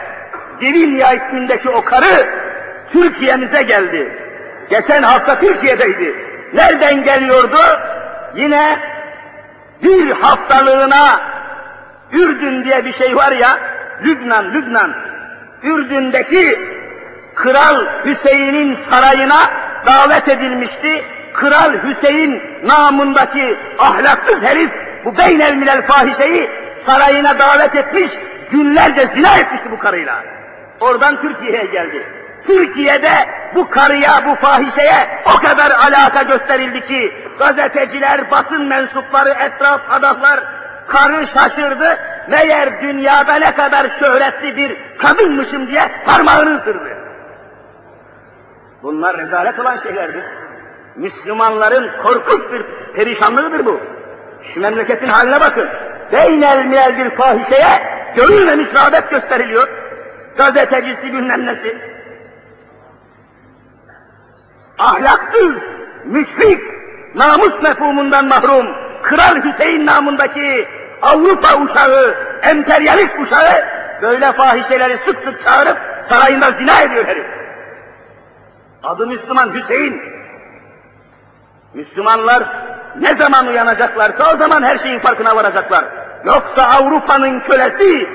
Divinya 0.62 1.14
ismindeki 1.14 1.70
o 1.70 1.84
karı 1.84 2.30
Türkiye'mize 2.92 3.62
geldi. 3.62 4.18
Geçen 4.70 5.04
hafta 5.04 5.40
Türkiye'deydi. 5.40 6.16
Nereden 6.54 7.04
geliyordu? 7.04 7.60
Yine 8.36 8.80
bir 9.84 10.12
haftalığına 10.12 11.22
Ürdün 12.12 12.64
diye 12.64 12.86
bir 12.86 12.94
şey 12.94 13.16
var 13.16 13.32
ya, 13.32 13.60
Lübnan, 14.04 14.54
Lübnan. 14.54 14.94
Ürdün'deki 15.64 16.60
Kral 17.36 17.86
Hüseyin'in 18.06 18.74
sarayına 18.74 19.52
davet 19.86 20.28
edilmişti. 20.28 21.04
Kral 21.34 21.74
Hüseyin 21.84 22.41
namındaki 22.63 23.58
ahlaksız 23.80 24.41
herif 24.41 24.72
bu 25.06 25.17
beynel 25.17 25.56
milel 25.56 25.82
fahişeyi 25.82 26.50
sarayına 26.74 27.39
davet 27.39 27.76
etmiş, 27.76 28.12
günlerce 28.50 29.08
zina 29.08 29.38
etmişti 29.38 29.72
bu 29.72 29.80
karıyla. 29.80 30.24
Oradan 30.80 31.22
Türkiye'ye 31.22 31.65
geldi. 31.65 32.04
Türkiye'de 32.48 33.12
bu 33.56 33.70
karıya, 33.70 34.26
bu 34.26 34.36
fahişeye 34.36 35.24
o 35.36 35.39
kadar 35.39 35.72
alaka 35.72 36.22
gösterildi 36.22 36.82
ki 36.82 37.12
gazeteciler, 37.39 38.32
basın 38.32 38.65
mensupları, 38.65 39.30
etraf 39.30 39.82
adamlar 39.89 40.39
karı 40.88 41.28
şaşırdı. 41.28 41.98
Meğer 42.28 42.82
dünyada 42.82 43.36
ne 43.36 43.54
kadar 43.54 43.89
şöhretli 43.89 44.58
bir 44.58 44.78
kadınmışım 44.98 45.67
diye 45.67 45.91
parmağını 46.06 46.56
ısırdı. 46.56 46.98
Bunlar 48.84 49.17
rezalet 49.17 49.60
olan 49.60 49.78
şeylerdir. 49.78 50.24
Müslümanların 50.96 52.02
korkunç 52.04 52.52
bir 52.52 52.66
perişanlığıdır 52.96 53.66
bu. 53.66 53.80
Şu 54.44 54.62
memleketin 54.62 55.08
haline 55.08 55.42
bakın. 55.42 55.70
Beynel 56.12 56.66
milel 56.66 56.98
bir 56.98 57.10
fahişeye 57.10 57.84
görülmemiş 58.16 58.74
rağbet 58.74 59.10
gösteriliyor. 59.10 59.68
Gazetecisi 60.38 61.14
bilmem 61.14 61.46
nesi. 61.46 61.78
Ahlaksız, 64.80 65.56
müşrik, 66.06 66.62
namus 67.16 67.62
mefhumundan 67.62 68.28
mahrum, 68.28 68.68
Kral 69.04 69.44
Hüseyin 69.44 69.86
namındaki 69.86 70.68
Avrupa 71.02 71.62
uşağı, 71.62 72.16
emperyalist 72.44 73.20
uşağı 73.20 73.66
böyle 74.02 74.32
fahişeleri 74.32 74.98
sık 74.98 75.20
sık 75.20 75.42
çağırıp 75.42 75.78
sarayında 76.02 76.52
zina 76.52 76.82
ediyor 76.82 77.06
herif. 77.06 77.26
Adı 78.84 79.08
Müslüman 79.08 79.54
Hüseyin. 79.54 80.02
Müslümanlar 81.74 82.44
ne 83.00 83.16
zaman 83.16 83.48
uyanacaklarsa 83.48 84.34
o 84.34 84.38
zaman 84.38 84.64
her 84.64 84.78
şeyin 84.78 85.00
farkına 85.00 85.36
varacaklar. 85.36 85.86
Yoksa 86.26 86.64
Avrupa'nın 86.64 87.40
kölesi, 87.40 88.08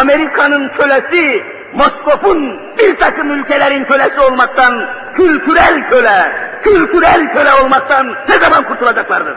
Amerika'nın 0.00 0.68
kölesi, 0.68 1.42
Moskof'un 1.74 2.60
bir 2.78 2.96
takım 2.96 3.30
ülkelerin 3.30 3.84
kölesi 3.84 4.20
olmaktan, 4.20 4.88
kültürel 5.14 5.88
köle, 5.88 6.32
kültürel 6.62 7.32
köle 7.32 7.54
olmaktan 7.54 8.14
ne 8.28 8.38
zaman 8.38 8.64
kurtulacaklardır? 8.64 9.34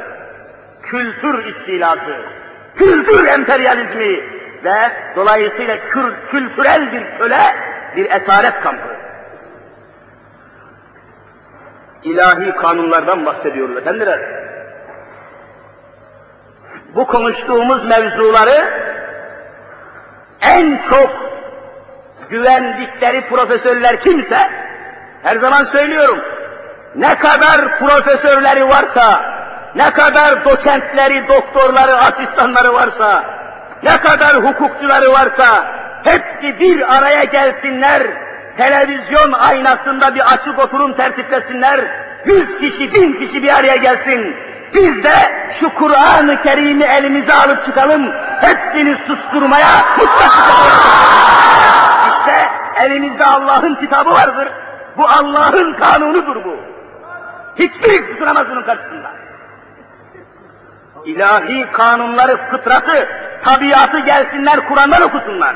Kültür 0.84 1.46
istilası, 1.46 2.16
kültür 2.76 3.26
emperyalizmi 3.28 4.20
ve 4.64 4.92
dolayısıyla 5.16 5.78
kül 5.90 6.14
kültürel 6.32 6.92
bir 6.92 7.18
köle, 7.18 7.56
bir 7.96 8.12
esaret 8.12 8.62
kampı. 8.62 9.09
İlahi 12.04 12.52
kanunlardan 12.52 13.26
bahsediyoruz 13.26 13.78
efendiler. 13.78 14.20
Bu 16.96 17.08
konuştuğumuz 17.08 17.86
mevzuları 17.86 18.90
en 20.42 20.78
çok 20.78 21.10
güvendikleri 22.30 23.22
profesörler 23.22 24.02
kimse, 24.02 24.50
her 25.24 25.36
zaman 25.36 25.66
söylüyorum, 25.66 26.20
ne 26.96 27.20
kadar 27.20 27.80
profesörleri 27.80 28.70
varsa, 28.70 29.22
ne 29.76 29.92
kadar 29.92 30.46
doçentleri, 30.46 31.28
doktorları, 31.28 31.96
asistanları 31.96 32.74
varsa, 32.74 33.24
ne 33.84 34.02
kadar 34.02 34.36
hukukçuları 34.36 35.12
varsa, 35.12 35.66
hepsi 36.04 36.60
bir 36.60 36.98
araya 36.98 37.24
gelsinler, 37.24 38.04
televizyon 38.60 39.32
aynasında 39.32 40.16
bir 40.16 40.34
açık 40.34 40.60
oturum 40.60 40.94
tertiplesinler, 40.94 41.80
yüz 42.26 42.60
kişi, 42.60 42.94
bin 42.94 43.14
kişi 43.14 43.44
bir 43.44 43.60
araya 43.60 43.76
gelsin, 43.76 44.36
biz 44.74 45.04
de 45.04 45.14
şu 45.54 45.74
Kur'an-ı 45.74 46.42
Kerim'i 46.42 46.84
elimize 46.84 47.34
alıp 47.34 47.66
çıkalım, 47.66 48.12
hepsini 48.42 48.98
susturmaya 48.98 49.86
mutlaka 49.98 50.54
İşte 52.12 52.50
elimizde 52.76 53.26
Allah'ın 53.26 53.76
kitabı 53.76 54.12
vardır. 54.12 54.48
Bu 54.98 55.08
Allah'ın 55.08 55.74
kanunudur 55.74 56.36
bu. 56.46 56.58
Hiçbirisi 57.60 58.20
duramaz 58.20 58.50
bunun 58.50 58.64
karşısında. 58.64 59.12
İlahi 61.06 61.72
kanunları, 61.72 62.38
fıtratı, 62.38 63.08
tabiatı 63.44 64.00
gelsinler 64.00 64.68
Kur'an'dan 64.68 65.02
okusunlar. 65.02 65.56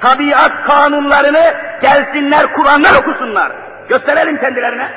Tabiat 0.00 0.64
kanunlarını 0.66 1.54
gelsinler 1.82 2.52
Kur'an'dan 2.52 2.94
okusunlar. 2.94 3.52
Gösterelim 3.88 4.38
kendilerine. 4.38 4.88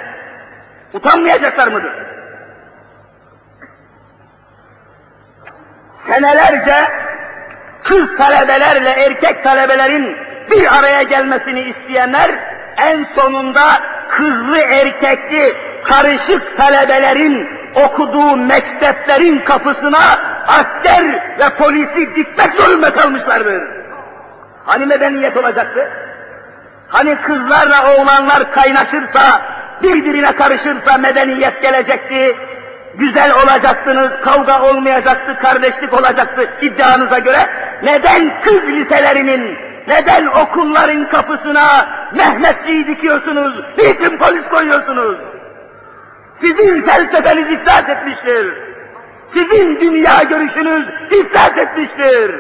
Utanmayacaklar 0.94 1.68
mıdır? 1.68 1.94
Senelerce 5.94 6.88
kız 7.84 8.18
talebelerle 8.18 8.90
erkek 8.90 9.44
talebelerin 9.44 10.18
bir 10.52 10.78
araya 10.78 11.02
gelmesini 11.02 11.62
isteyenler 11.62 12.32
en 12.78 13.06
sonunda 13.16 13.82
kızlı 14.10 14.58
erkekli 14.58 15.56
karışık 15.84 16.58
talebelerin 16.58 17.50
okuduğu 17.76 18.38
mekteplerin 18.38 19.40
kapısına 19.40 20.20
asker 20.48 21.04
ve 21.40 21.50
polisi 21.58 22.16
dikmek 22.16 22.54
zorunda 22.54 22.94
kalmışlardır. 22.94 23.83
Hani 24.66 24.86
medeniyet 24.86 25.38
olacaktı? 25.38 25.90
Hani 26.88 27.16
kızlarla 27.22 27.96
oğlanlar 27.96 28.52
kaynaşırsa, 28.54 29.42
birbirine 29.84 30.36
karışırsa 30.36 30.98
medeniyet 30.98 31.62
gelecekti, 31.62 32.36
güzel 32.96 33.34
olacaktınız, 33.44 34.14
kavga 34.24 34.62
olmayacaktı, 34.62 35.38
kardeşlik 35.42 35.94
olacaktı 35.94 36.50
iddianıza 36.62 37.20
göre. 37.20 37.50
Neden 37.84 38.42
kız 38.42 38.68
liselerinin, 38.68 39.58
neden 39.88 40.26
okulların 40.26 41.10
kapısına 41.10 41.88
Mehmetçiyi 42.14 42.88
dikiyorsunuz, 42.88 43.62
niçin 43.78 44.18
polis 44.18 44.50
koyuyorsunuz? 44.50 45.18
Sizin 46.36 46.82
felsefeniz 46.82 47.52
iflas 47.52 47.90
etmiştir. 47.90 48.54
Sizin 49.28 49.80
dünya 49.80 50.24
görüşünüz 50.24 50.88
iflas 51.12 51.58
etmiştir. 51.58 52.36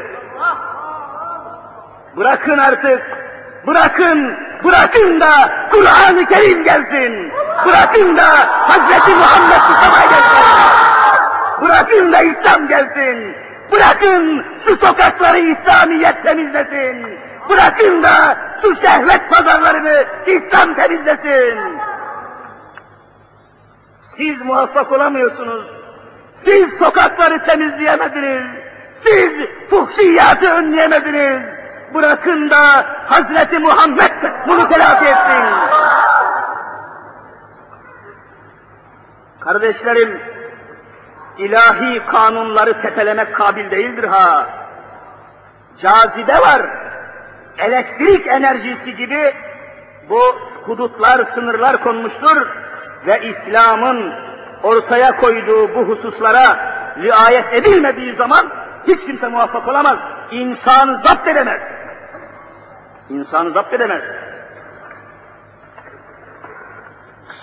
Bırakın 2.17 2.57
artık, 2.57 3.01
bırakın, 3.67 4.37
bırakın 4.63 5.19
da 5.19 5.31
Kur'an-ı 5.71 6.25
Kerim 6.25 6.63
gelsin. 6.63 7.31
Bırakın 7.65 8.17
da 8.17 8.27
Hazreti 8.69 9.09
Muhammed 9.09 9.61
Mustafa 9.69 10.01
gelsin. 10.01 10.45
Bırakın 11.61 12.13
da 12.13 12.21
İslam 12.21 12.67
gelsin. 12.67 13.35
Bırakın 13.71 14.45
şu 14.65 14.75
sokakları 14.75 15.37
İslamiyet 15.37 16.23
temizlesin. 16.23 17.19
Bırakın 17.49 18.03
da 18.03 18.37
şu 18.61 18.75
şehvet 18.75 19.29
pazarlarını 19.29 20.05
İslam 20.27 20.73
temizlesin. 20.73 21.59
Siz 24.17 24.41
muvaffak 24.41 24.91
olamıyorsunuz. 24.91 25.67
Siz 26.35 26.73
sokakları 26.73 27.45
temizleyemediniz. 27.45 28.47
Siz 28.95 29.31
fuhşiyatı 29.69 30.49
önleyemediniz. 30.49 31.62
Bırakın 31.93 32.49
da 32.49 32.85
Hazreti 33.05 33.59
Muhammed 33.59 34.11
bunu 34.47 34.69
telafi 34.69 35.05
etsin. 35.05 35.43
Kardeşlerim, 39.39 40.21
ilahi 41.37 42.05
kanunları 42.05 42.81
tepelemek 42.81 43.35
kabil 43.35 43.71
değildir 43.71 44.03
ha. 44.03 44.47
Cazibe 45.77 46.39
var, 46.39 46.61
elektrik 47.57 48.27
enerjisi 48.27 48.95
gibi 48.95 49.33
bu 50.09 50.21
hudutlar, 50.65 51.23
sınırlar 51.23 51.83
konmuştur 51.83 52.47
ve 53.07 53.21
İslam'ın 53.27 54.13
ortaya 54.63 55.17
koyduğu 55.17 55.75
bu 55.75 55.79
hususlara 55.79 56.57
riayet 57.01 57.53
edilmediği 57.53 58.13
zaman 58.13 58.49
hiç 58.87 59.05
kimse 59.05 59.27
muvaffak 59.27 59.67
olamaz. 59.67 59.97
İnsanı 60.31 60.97
zapt 60.97 61.27
edemez. 61.27 61.61
İnsanı 63.09 63.51
zapt 63.51 63.73
edemez. 63.73 64.03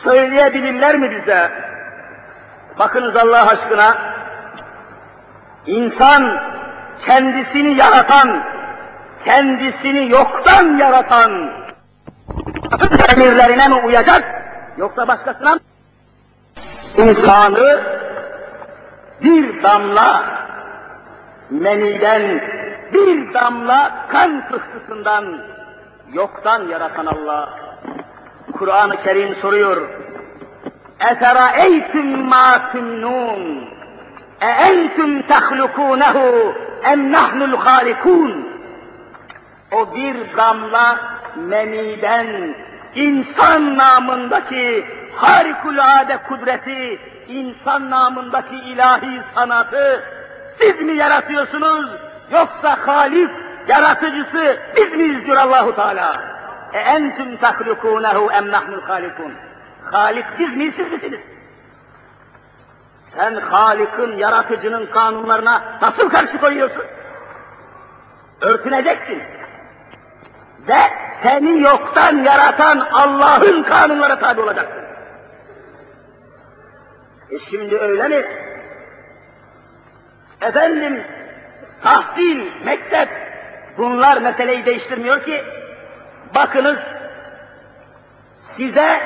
Söyleyebilirler 0.05 0.97
mi 0.99 1.11
bize? 1.11 1.51
Bakınız 2.79 3.17
Allah 3.17 3.49
aşkına, 3.49 3.99
insan 5.67 6.41
kendisini 7.01 7.75
yaratan, 7.75 8.45
kendisini 9.25 10.11
yoktan 10.11 10.77
yaratan 10.77 11.53
emirlerine 13.13 13.69
mi 13.69 13.75
uyacak, 13.75 14.25
yoksa 14.77 15.09
başkasına 15.09 15.55
mı? 15.55 15.61
İnsanı 16.97 17.81
bir 19.23 19.63
damla 19.63 20.25
meniden, 21.51 22.41
bir 22.93 23.35
damla 23.35 24.07
kan 24.09 24.49
pıhtısından 24.49 25.39
yoktan 26.13 26.69
yaratan 26.69 27.07
Allah. 27.07 27.59
Kur'an-ı 28.53 29.03
Kerim 29.03 29.35
soruyor. 29.35 29.89
Etera 31.11 31.51
eytüm 31.51 32.29
ma 32.29 32.73
tünnûn. 32.73 33.69
E 34.41 34.47
entüm 34.47 35.23
tehlukûnehu 35.23 36.55
em 36.85 37.13
nahnul 37.13 37.57
halikûn. 37.57 38.51
O 39.73 39.95
bir 39.95 40.37
damla 40.37 40.99
meniden 41.37 42.55
insan 42.95 43.77
namındaki 43.77 44.85
harikulade 45.17 46.17
kudreti, 46.29 46.99
insan 47.29 47.91
namındaki 47.91 48.57
ilahi 48.57 49.21
sanatı 49.35 50.05
siz 50.59 50.81
mi 50.81 50.97
yaratıyorsunuz 50.97 51.91
yoksa 52.31 52.87
Halik 52.87 53.31
yaratıcısı 53.69 54.59
biz 54.77 54.93
miyiz 54.93 55.27
diyor 55.27 55.37
Allahu 55.37 55.77
Teala. 55.77 56.31
E 56.73 56.79
entüm 56.79 57.37
tahlukunehu 57.37 58.31
em 58.33 58.51
nahnul 58.51 58.83
halikun. 58.83 59.33
Halik 59.93 60.25
biz 60.39 60.57
miyiz 60.57 60.75
siz 60.75 60.93
misiniz? 60.93 61.21
Sen 63.15 63.35
Halik'in, 63.35 64.13
yaratıcının 64.19 64.87
kanunlarına 64.87 65.63
nasıl 65.83 66.11
karşı 66.11 66.39
koyuyorsun? 66.39 66.85
Örtüneceksin. 68.41 69.23
Ve 70.69 70.81
seni 71.23 71.63
yoktan 71.63 72.17
yaratan 72.17 72.79
Allah'ın 72.79 73.63
kanunlara 73.63 74.19
tabi 74.19 74.41
olacaksın. 74.41 74.83
E 77.31 77.39
şimdi 77.39 77.79
öyle 77.79 78.09
mi? 78.09 78.25
Efendim, 80.41 81.05
tahsil, 81.83 82.65
mektep, 82.65 83.09
bunlar 83.79 84.17
meseleyi 84.23 84.65
değiştirmiyor 84.65 85.25
ki. 85.25 85.45
Bakınız, 86.35 86.81
size 88.57 89.01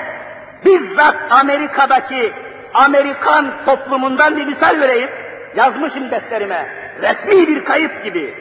bizzat 0.64 1.16
Amerika'daki 1.30 2.34
Amerikan 2.74 3.64
toplumundan 3.64 4.36
bir 4.36 4.46
misal 4.46 4.80
vereyim. 4.80 5.10
Yazmışım 5.56 6.10
defterime. 6.10 6.68
Resmi 7.02 7.48
bir 7.48 7.64
kayıt 7.64 8.04
gibi. 8.04 8.34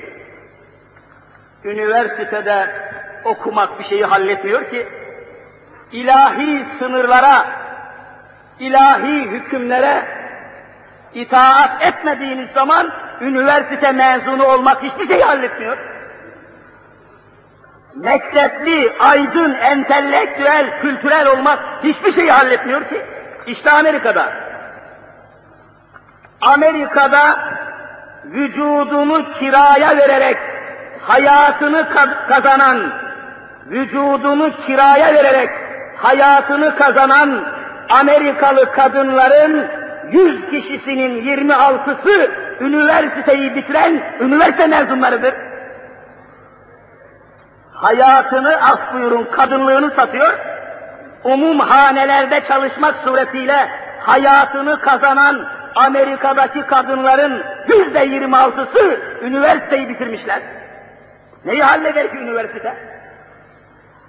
Üniversitede 1.64 2.68
okumak 3.26 3.80
bir 3.80 3.84
şeyi 3.84 4.06
halletmiyor 4.06 4.70
ki. 4.70 4.88
İlahi 5.92 6.66
sınırlara, 6.80 7.46
ilahi 8.60 9.22
hükümlere 9.22 10.06
itaat 11.14 11.84
etmediğiniz 11.84 12.50
zaman 12.50 12.94
üniversite 13.22 13.92
mezunu 13.92 14.46
olmak 14.46 14.84
hiçbir 14.84 15.08
şeyi 15.08 15.24
halletmiyor. 15.24 15.78
Mektepli, 17.96 18.94
aydın, 19.00 19.54
entelektüel, 19.54 20.82
kültürel 20.82 21.28
olmak 21.28 21.60
hiçbir 21.84 22.12
şeyi 22.12 22.32
halletmiyor 22.32 22.82
ki. 22.82 23.02
İşte 23.48 23.72
Amerika'da. 23.72 24.34
Amerika'da 26.42 27.40
vücudunu 28.26 29.32
kiraya 29.32 29.98
vererek 29.98 30.38
hayatını 31.02 31.88
kazanan, 32.30 32.94
vücudunu 33.70 34.56
kiraya 34.66 35.14
vererek 35.14 35.50
hayatını 35.98 36.76
kazanan 36.78 37.44
Amerikalı 37.90 38.72
kadınların 38.72 39.68
yüz 40.12 40.50
kişisinin 40.50 41.26
26'sı 41.26 42.32
üniversiteyi 42.64 43.56
bitiren 43.56 44.02
üniversite 44.20 44.68
mezunlarıdır. 44.68 45.34
Hayatını 47.74 48.58
af 48.62 48.94
buyurun 48.94 49.26
kadınlığını 49.32 49.92
satıyor, 49.92 50.40
umum 51.24 51.60
hanelerde 51.60 52.44
çalışmak 52.44 52.96
suretiyle 52.96 53.70
hayatını 54.00 54.80
kazanan 54.80 55.46
Amerika'daki 55.76 56.62
kadınların 56.62 57.44
yüzde 57.68 58.00
yirmi 58.00 58.38
altısı 58.38 59.00
üniversiteyi 59.22 59.90
bitirmişler. 59.90 60.42
Neyi 61.46 61.64
halleder 61.64 62.12
ki 62.12 62.18
üniversite? 62.18 62.76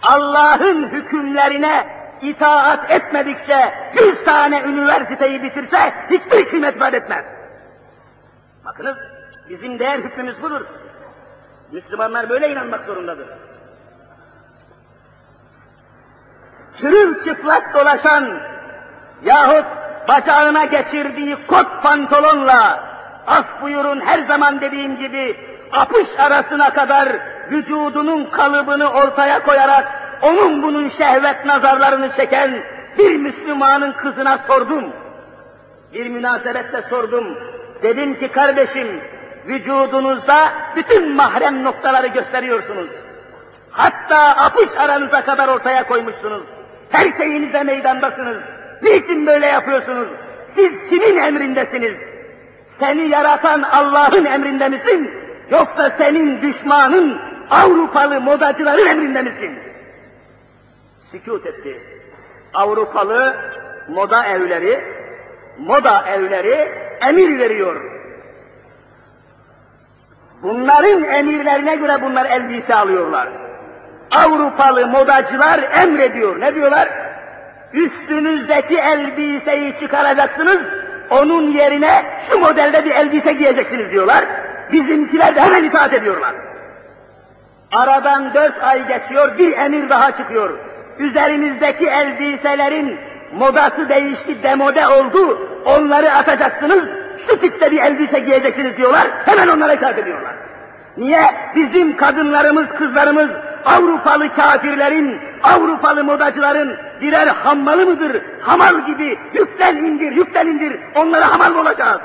Allah'ın 0.02 0.88
hükümlerine 0.88 1.84
itaat 2.22 2.90
etmedikçe 2.90 3.72
yüz 3.94 4.24
tane 4.24 4.60
üniversiteyi 4.60 5.42
bitirse 5.42 5.92
hiçbir 6.10 6.48
kıymet 6.48 6.80
vaat 6.80 6.94
etmez. 6.94 7.24
Bakınız 8.64 8.96
bizim 9.48 9.78
değer 9.78 9.98
hükmümüz 9.98 10.42
budur. 10.42 10.60
Müslümanlar 11.72 12.28
böyle 12.28 12.52
inanmak 12.52 12.84
zorundadır. 12.84 13.28
Çırılçıplak 16.80 17.74
dolaşan 17.74 18.38
yahut 19.24 19.64
bacağına 20.08 20.64
geçirdiği 20.64 21.36
kot 21.46 21.82
pantolonla 21.82 22.84
af 23.26 23.62
buyurun 23.62 24.00
her 24.00 24.22
zaman 24.22 24.60
dediğim 24.60 24.96
gibi 24.98 25.36
apış 25.72 26.08
arasına 26.18 26.72
kadar 26.72 27.08
vücudunun 27.50 28.30
kalıbını 28.30 28.90
ortaya 28.90 29.42
koyarak 29.42 29.88
onun 30.22 30.62
bunun 30.62 30.90
şehvet 30.90 31.46
nazarlarını 31.46 32.12
çeken 32.12 32.62
bir 32.98 33.16
Müslümanın 33.16 33.92
kızına 33.92 34.38
sordum. 34.48 34.92
Bir 35.92 36.06
münasebette 36.06 36.82
sordum. 36.90 37.38
Dedim 37.82 38.14
ki 38.18 38.28
kardeşim 38.28 39.00
vücudunuzda 39.46 40.52
bütün 40.76 41.16
mahrem 41.16 41.64
noktaları 41.64 42.06
gösteriyorsunuz. 42.06 42.88
Hatta 43.70 44.18
apış 44.18 44.68
aranıza 44.76 45.24
kadar 45.24 45.48
ortaya 45.48 45.88
koymuşsunuz. 45.88 46.42
Her 46.90 47.12
şeyinize 47.12 47.62
meydandasınız. 47.62 48.36
Niçin 48.82 49.26
böyle 49.26 49.46
yapıyorsunuz? 49.46 50.08
Siz 50.54 50.72
kimin 50.90 51.16
emrindesiniz? 51.16 51.98
Seni 52.78 53.08
yaratan 53.08 53.62
Allah'ın 53.62 54.24
emrinde 54.24 54.68
misin? 54.68 55.10
Yoksa 55.50 55.90
senin 55.90 56.42
düşmanın 56.42 57.18
Avrupalı 57.50 58.20
modacıların 58.20 58.86
emrinde 58.86 59.22
misin? 59.22 59.58
Sükut 61.10 61.46
etti. 61.46 61.80
Avrupalı 62.54 63.36
moda 63.88 64.26
evleri, 64.26 64.80
moda 65.58 66.04
evleri 66.08 66.83
emir 67.08 67.38
veriyor. 67.38 67.76
Bunların 70.42 71.04
emirlerine 71.04 71.76
göre 71.76 72.02
bunlar 72.02 72.24
elbise 72.24 72.74
alıyorlar. 72.74 73.28
Avrupalı 74.10 74.86
modacılar 74.86 75.70
emrediyor. 75.82 76.40
Ne 76.40 76.54
diyorlar? 76.54 76.88
Üstünüzdeki 77.72 78.78
elbiseyi 78.78 79.74
çıkaracaksınız, 79.80 80.60
onun 81.10 81.52
yerine 81.52 82.02
şu 82.30 82.38
modelde 82.38 82.84
bir 82.84 82.90
elbise 82.90 83.32
giyeceksiniz 83.32 83.90
diyorlar. 83.90 84.24
Bizimkiler 84.72 85.34
de 85.34 85.40
hemen 85.40 85.64
itaat 85.64 85.94
ediyorlar. 85.94 86.34
Aradan 87.72 88.34
dört 88.34 88.62
ay 88.62 88.86
geçiyor, 88.88 89.38
bir 89.38 89.52
emir 89.52 89.88
daha 89.88 90.16
çıkıyor. 90.16 90.58
Üzerinizdeki 90.98 91.86
elbiselerin 91.86 92.98
modası 93.38 93.88
değişti, 93.88 94.42
demode 94.42 94.86
oldu, 94.86 95.48
onları 95.64 96.12
atacaksınız, 96.12 96.84
şu 97.26 97.40
tipte 97.40 97.70
bir 97.70 97.78
elbise 97.78 98.18
giyeceksiniz 98.18 98.76
diyorlar, 98.76 99.08
hemen 99.24 99.48
onlara 99.48 99.72
ediyorlar. 99.72 100.34
Niye? 100.96 101.24
Bizim 101.56 101.96
kadınlarımız, 101.96 102.68
kızlarımız 102.68 103.30
Avrupalı 103.64 104.34
kafirlerin, 104.34 105.20
Avrupalı 105.42 106.04
modacıların 106.04 106.76
birer 107.00 107.26
hammalı 107.26 107.86
mıdır? 107.86 108.22
Hamal 108.40 108.86
gibi 108.86 109.18
yükten 109.32 109.76
indir, 109.76 110.12
yükten 110.12 110.46
indir, 110.46 110.80
onlara 110.96 111.32
hamal 111.32 111.50
mı 111.50 111.60
olacağız? 111.60 112.00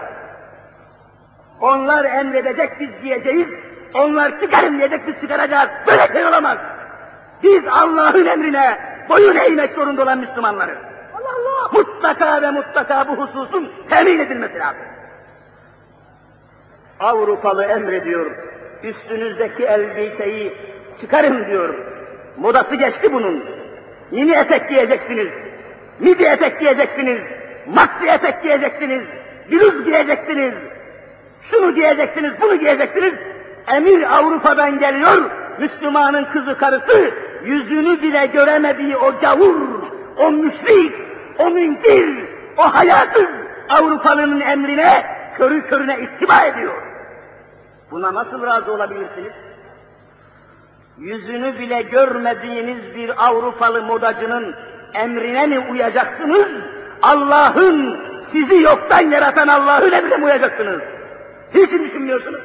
Onlar 1.61 2.05
emredecek 2.05 2.71
biz 2.79 2.89
diyeceğiz, 3.03 3.47
onlar 3.93 4.39
çıkarın 4.41 4.77
diyecek 4.77 5.07
biz 5.07 5.21
çıkaracağız. 5.21 5.69
Böyle 5.87 6.07
şey 6.13 6.25
olamaz. 6.25 6.57
Biz 7.43 7.63
Allah'ın 7.71 8.25
emrine 8.25 8.77
boyun 9.09 9.35
eğmek 9.35 9.73
zorunda 9.73 10.01
olan 10.03 10.17
Müslümanları. 10.17 10.88
Mutlaka 11.73 12.41
ve 12.41 12.49
mutlaka 12.49 13.07
bu 13.07 13.23
hususun 13.23 13.69
temin 13.89 14.19
edilmesi 14.19 14.59
lazım. 14.59 14.81
Avrupalı 16.99 17.65
emrediyor, 17.65 18.31
üstünüzdeki 18.83 19.63
elbiseyi 19.63 20.53
çıkarın 21.01 21.45
diyor. 21.45 21.75
Modası 22.37 22.75
geçti 22.75 23.13
bunun. 23.13 23.43
Mini 24.11 24.35
etek 24.35 24.69
giyeceksiniz, 24.69 25.27
midi 25.99 26.23
etek 26.23 26.59
giyeceksiniz, 26.59 27.21
maxi 27.73 28.07
etek 28.07 28.43
giyeceksiniz, 28.43 29.03
bluz 29.51 29.85
giyeceksiniz, 29.85 30.53
şunu 31.51 31.75
giyeceksiniz, 31.75 32.33
bunu 32.41 32.55
giyeceksiniz. 32.59 33.13
Emir 33.73 34.17
Avrupa'dan 34.17 34.79
geliyor, 34.79 35.31
Müslümanın 35.59 36.25
kızı 36.25 36.57
karısı, 36.57 37.11
yüzünü 37.45 38.01
bile 38.01 38.25
göremediği 38.25 38.97
o 38.97 39.19
gavur, 39.21 39.55
o 40.17 40.31
müşrik, 40.31 41.08
o 41.39 41.49
münkir, 41.49 42.25
o 42.57 42.75
hayasız 42.75 43.25
Avrupalının 43.69 44.39
emrine 44.39 45.05
körü 45.37 45.67
körüne 45.67 45.99
ittiba 45.99 46.45
ediyor. 46.45 46.83
Buna 47.91 48.13
nasıl 48.13 48.45
razı 48.45 48.73
olabilirsiniz? 48.73 49.31
Yüzünü 50.97 51.59
bile 51.59 51.81
görmediğiniz 51.81 52.95
bir 52.95 53.27
Avrupalı 53.27 53.81
modacının 53.83 54.55
emrine 54.93 55.45
mi 55.47 55.59
uyacaksınız? 55.59 56.47
Allah'ın, 57.01 57.99
sizi 58.31 58.61
yoktan 58.61 59.11
yaratan 59.11 59.47
Allah'ın 59.47 59.91
emrine 59.91 60.17
mi 60.17 60.25
uyacaksınız? 60.25 60.81
Hiç 61.53 61.71
düşünmüyorsunuz? 61.71 62.41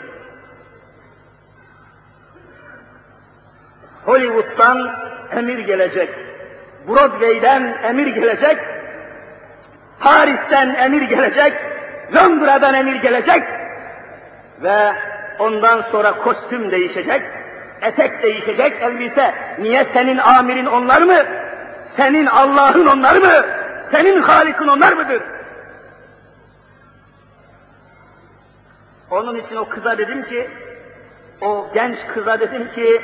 Hollywood'dan 4.04 4.96
emir 5.32 5.58
gelecek, 5.58 6.08
Broadway'den 6.88 7.78
emir 7.82 8.06
gelecek, 8.06 8.58
Paris'ten 10.00 10.74
emir 10.74 11.02
gelecek, 11.02 11.52
Londra'dan 12.14 12.74
emir 12.74 12.94
gelecek 12.94 13.42
ve 14.62 14.92
ondan 15.38 15.82
sonra 15.82 16.12
kostüm 16.12 16.70
değişecek, 16.70 17.22
etek 17.82 18.22
değişecek, 18.22 18.82
elbise. 18.82 19.34
Niye 19.58 19.84
senin 19.84 20.18
amirin 20.18 20.66
onlar 20.66 21.02
mı? 21.02 21.18
Senin 21.96 22.26
Allah'ın 22.26 22.86
onlar 22.86 23.16
mı? 23.16 23.46
Senin 23.90 24.22
Halik'in 24.22 24.68
onlar 24.68 24.92
mıdır? 24.92 25.22
Onun 29.10 29.36
için 29.36 29.56
o 29.56 29.68
kıza 29.68 29.98
dedim 29.98 30.24
ki, 30.24 30.50
o 31.40 31.66
genç 31.74 31.98
kıza 32.14 32.40
dedim 32.40 32.72
ki, 32.74 33.02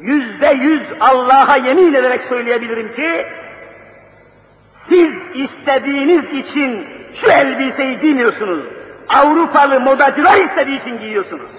yüzde 0.00 0.48
yüz 0.48 0.82
Allah'a 1.00 1.56
yemin 1.56 1.94
ederek 1.94 2.24
söyleyebilirim 2.28 2.94
ki, 2.94 3.26
siz 4.88 5.14
istediğiniz 5.34 6.24
için 6.24 6.86
şu 7.14 7.30
elbiseyi 7.30 8.00
giymiyorsunuz. 8.00 8.64
Avrupalı 9.08 9.80
modacılar 9.80 10.36
istediği 10.36 10.80
için 10.80 10.98
giyiyorsunuz. 10.98 11.50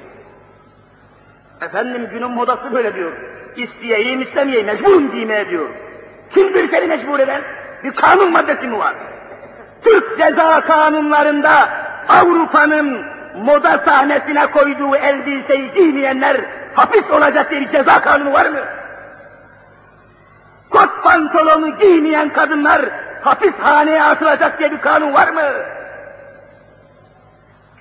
Efendim 1.62 2.08
günün 2.12 2.32
modası 2.32 2.74
böyle 2.74 2.94
diyor. 2.94 3.12
İsteyeyim 3.56 4.22
istemeyeyim 4.22 4.66
mecburum 4.66 5.12
giymeye 5.12 5.50
diyor. 5.50 5.70
Kimdir 6.34 6.70
seni 6.70 6.88
mecbur 6.88 7.20
eden? 7.20 7.42
Bir 7.84 7.92
kanun 7.92 8.32
maddesi 8.32 8.68
mi 8.68 8.80
var? 8.80 8.96
Türk 9.84 10.18
ceza 10.18 10.62
kanunlarında 10.62 11.70
Avrupa'nın 12.10 13.06
moda 13.36 13.78
sahnesine 13.78 14.48
koyduğu 14.48 14.96
elbiseyi 14.96 15.72
giymeyenler 15.72 16.42
hapis 16.74 17.12
olacak 17.12 17.52
diye 17.52 17.62
bir 17.62 17.72
ceza 17.72 18.02
kanunu 18.02 18.34
var 18.34 18.46
mı? 18.46 18.60
Kot 20.70 21.04
pantolonu 21.04 21.78
giymeyen 21.78 22.30
kadınlar 22.30 22.90
hapishaneye 23.26 24.04
atılacak 24.04 24.60
diye 24.60 24.72
bir 24.72 24.82
kanun 24.82 25.14
var 25.14 25.28
mı? 25.28 25.42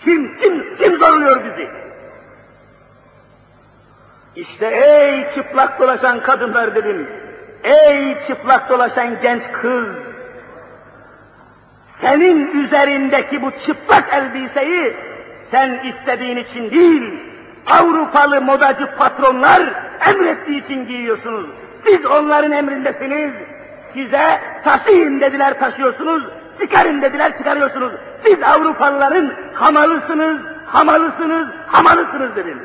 Kim, 0.05 0.39
kim, 0.39 0.77
kim 0.77 0.99
zorluyor 0.99 1.45
bizi? 1.45 1.69
İşte 4.37 4.67
ey 4.67 5.31
çıplak 5.35 5.81
dolaşan 5.81 6.23
kadınlar 6.23 6.75
dedim. 6.75 7.09
Ey 7.65 8.19
çıplak 8.27 8.71
dolaşan 8.71 9.21
genç 9.23 9.43
kız. 9.53 9.97
Senin 12.01 12.65
üzerindeki 12.65 13.43
bu 13.43 13.51
çıplak 13.67 14.15
elbiseyi 14.15 14.97
sen 15.51 15.81
istediğin 15.85 16.37
için 16.37 16.71
değil, 16.71 17.35
Avrupalı 17.67 18.41
modacı 18.41 18.87
patronlar 18.99 19.63
emrettiği 20.09 20.65
için 20.65 20.87
giyiyorsunuz. 20.87 21.51
Siz 21.85 22.07
onların 22.07 22.53
emrindesiniz. 22.53 23.33
Size 23.95 24.41
taşıyın 24.65 25.21
dediler 25.21 25.59
taşıyorsunuz, 25.59 26.25
çıkarın 26.61 27.03
dediler 27.03 27.39
çıkarıyorsunuz. 27.39 27.93
Siz 28.25 28.43
Avrupalıların 28.43 29.33
hamalısınız, 29.55 30.43
hamalısınız, 30.67 31.49
hamalısınız 31.67 32.37
dedim. 32.37 32.63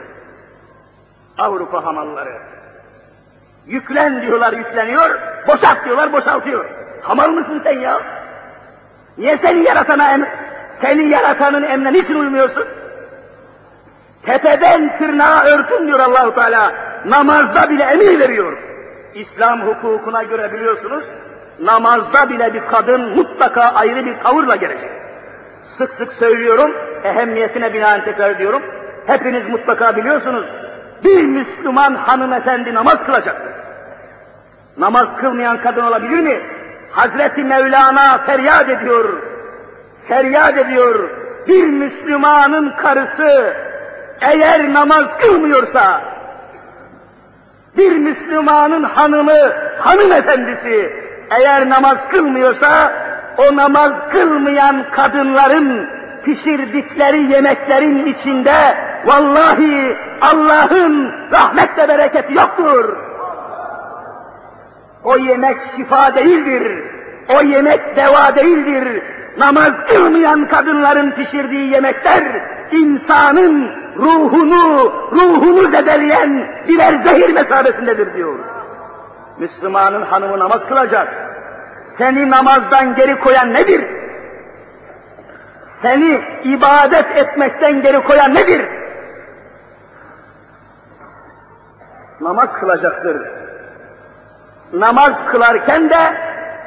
Avrupa 1.38 1.86
hamalları. 1.86 2.38
Yüklen 3.68 4.22
diyorlar 4.22 4.54
yükleniyor, 4.54 5.20
boşalt 5.48 5.86
diyorlar 5.86 6.14
boşaltıyor. 6.14 6.66
Hamal 7.02 7.30
mısın 7.30 7.62
sen 7.64 7.80
ya? 7.80 8.02
Niye 9.18 9.38
seni 9.38 9.64
yaratana 9.64 10.12
em 10.12 10.30
seni 10.82 11.10
yaratanın 11.10 11.64
emrine 11.64 11.94
niçin 11.94 12.16
uymuyorsun? 12.16 12.68
Tepeden 14.26 14.98
tırnağa 14.98 15.44
örtün 15.44 15.88
diyor 15.88 16.00
Allahu 16.00 16.36
Teala. 16.36 16.72
Namazda 17.06 17.70
bile 17.70 17.84
emir 17.84 18.20
veriyor. 18.20 18.58
İslam 19.14 19.62
hukukuna 19.62 20.24
göre 20.24 20.54
biliyorsunuz, 20.54 21.04
namazda 21.62 22.30
bile 22.30 22.53
bir 22.53 22.62
kadın 22.72 23.18
mutlaka 23.18 23.62
ayrı 23.62 24.05
bir 24.05 24.20
tavırla 24.24 24.55
gelecek. 24.55 24.89
Sık 25.78 25.93
sık 25.93 26.14
söylüyorum, 26.14 26.72
ehemmiyetine 27.03 27.74
binaen 27.74 28.05
tekrar 28.05 28.30
ediyorum. 28.30 28.62
Hepiniz 29.07 29.49
mutlaka 29.49 29.95
biliyorsunuz, 29.95 30.45
bir 31.03 31.24
Müslüman 31.24 31.95
hanımefendi 31.95 32.74
namaz 32.74 33.05
kılacaktır. 33.05 33.53
Namaz 34.78 35.07
kılmayan 35.18 35.62
kadın 35.62 35.84
olabilir 35.84 36.20
mi? 36.20 36.41
Hazreti 36.91 37.43
Mevlana 37.43 38.18
feryat 38.18 38.70
ediyor, 38.70 39.24
feryat 40.07 40.57
ediyor. 40.57 41.10
Bir 41.47 41.64
Müslümanın 41.64 42.70
karısı 42.70 43.53
eğer 44.22 44.74
namaz 44.74 45.05
kılmıyorsa, 45.22 46.01
bir 47.78 47.91
Müslümanın 47.91 48.84
hanımı, 48.84 49.53
hanımefendisi 49.80 51.09
eğer 51.32 51.70
namaz 51.70 51.98
kılmıyorsa, 52.10 52.94
o 53.38 53.56
namaz 53.56 53.92
kılmayan 54.12 54.86
kadınların 54.92 55.90
pişirdikleri 56.24 57.32
yemeklerin 57.32 58.06
içinde 58.06 58.78
vallahi 59.06 59.98
Allah'ın 60.22 61.12
rahmet 61.32 61.78
ve 61.78 61.88
bereketi 61.88 62.34
yoktur. 62.34 62.98
O 65.04 65.18
yemek 65.18 65.58
şifa 65.76 66.16
değildir. 66.16 66.84
O 67.36 67.42
yemek 67.42 67.96
deva 67.96 68.36
değildir. 68.36 69.04
Namaz 69.38 69.74
kılmayan 69.88 70.48
kadınların 70.48 71.12
pişirdiği 71.12 71.72
yemekler 71.72 72.24
insanın 72.72 73.70
ruhunu, 73.98 74.94
ruhunu 75.12 75.72
zedeleyen 75.72 76.48
birer 76.68 76.96
zehir 76.96 77.30
mesabesindedir 77.30 78.14
diyor. 78.14 78.36
Müslümanın 79.40 80.02
hanımı 80.02 80.40
namaz 80.40 80.66
kılacak. 80.66 81.08
Seni 81.98 82.30
namazdan 82.30 82.96
geri 82.96 83.20
koyan 83.20 83.54
nedir? 83.54 83.86
Seni 85.82 86.22
ibadet 86.44 87.18
etmekten 87.18 87.82
geri 87.82 88.04
koyan 88.04 88.34
nedir? 88.34 88.66
Namaz 92.22 92.54
kılacaktır. 92.54 93.28
Namaz 94.74 95.14
kılarken 95.32 95.90
de 95.90 95.98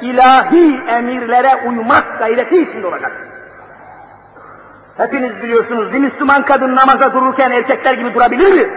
ilahi 0.01 0.81
emirlere 0.87 1.55
uymak 1.67 2.19
gayreti 2.19 2.61
içinde 2.61 2.87
olacak. 2.87 3.11
Hepiniz 4.97 5.43
biliyorsunuz 5.43 5.93
bir 5.93 5.99
Müslüman 5.99 6.45
kadın 6.45 6.75
namaza 6.75 7.13
dururken 7.13 7.51
erkekler 7.51 7.93
gibi 7.93 8.13
durabilir 8.13 8.53
mi? 8.53 8.69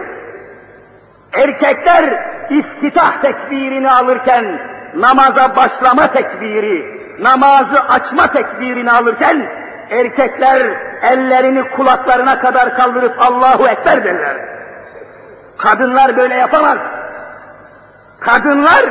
Erkekler 1.33 2.26
iftitah 2.49 3.21
tekbirini 3.21 3.91
alırken, 3.91 4.59
namaza 4.95 5.55
başlama 5.55 6.11
tekbiri, 6.11 6.97
namazı 7.19 7.79
açma 7.89 8.27
tekbirini 8.27 8.91
alırken, 8.91 9.45
erkekler 9.89 10.67
ellerini 11.01 11.69
kulaklarına 11.69 12.39
kadar 12.39 12.75
kaldırıp 12.75 13.21
Allahu 13.21 13.67
Ekber 13.67 14.03
derler. 14.03 14.37
Kadınlar 15.57 16.17
böyle 16.17 16.35
yapamaz. 16.35 16.77
Kadınlar 18.19 18.85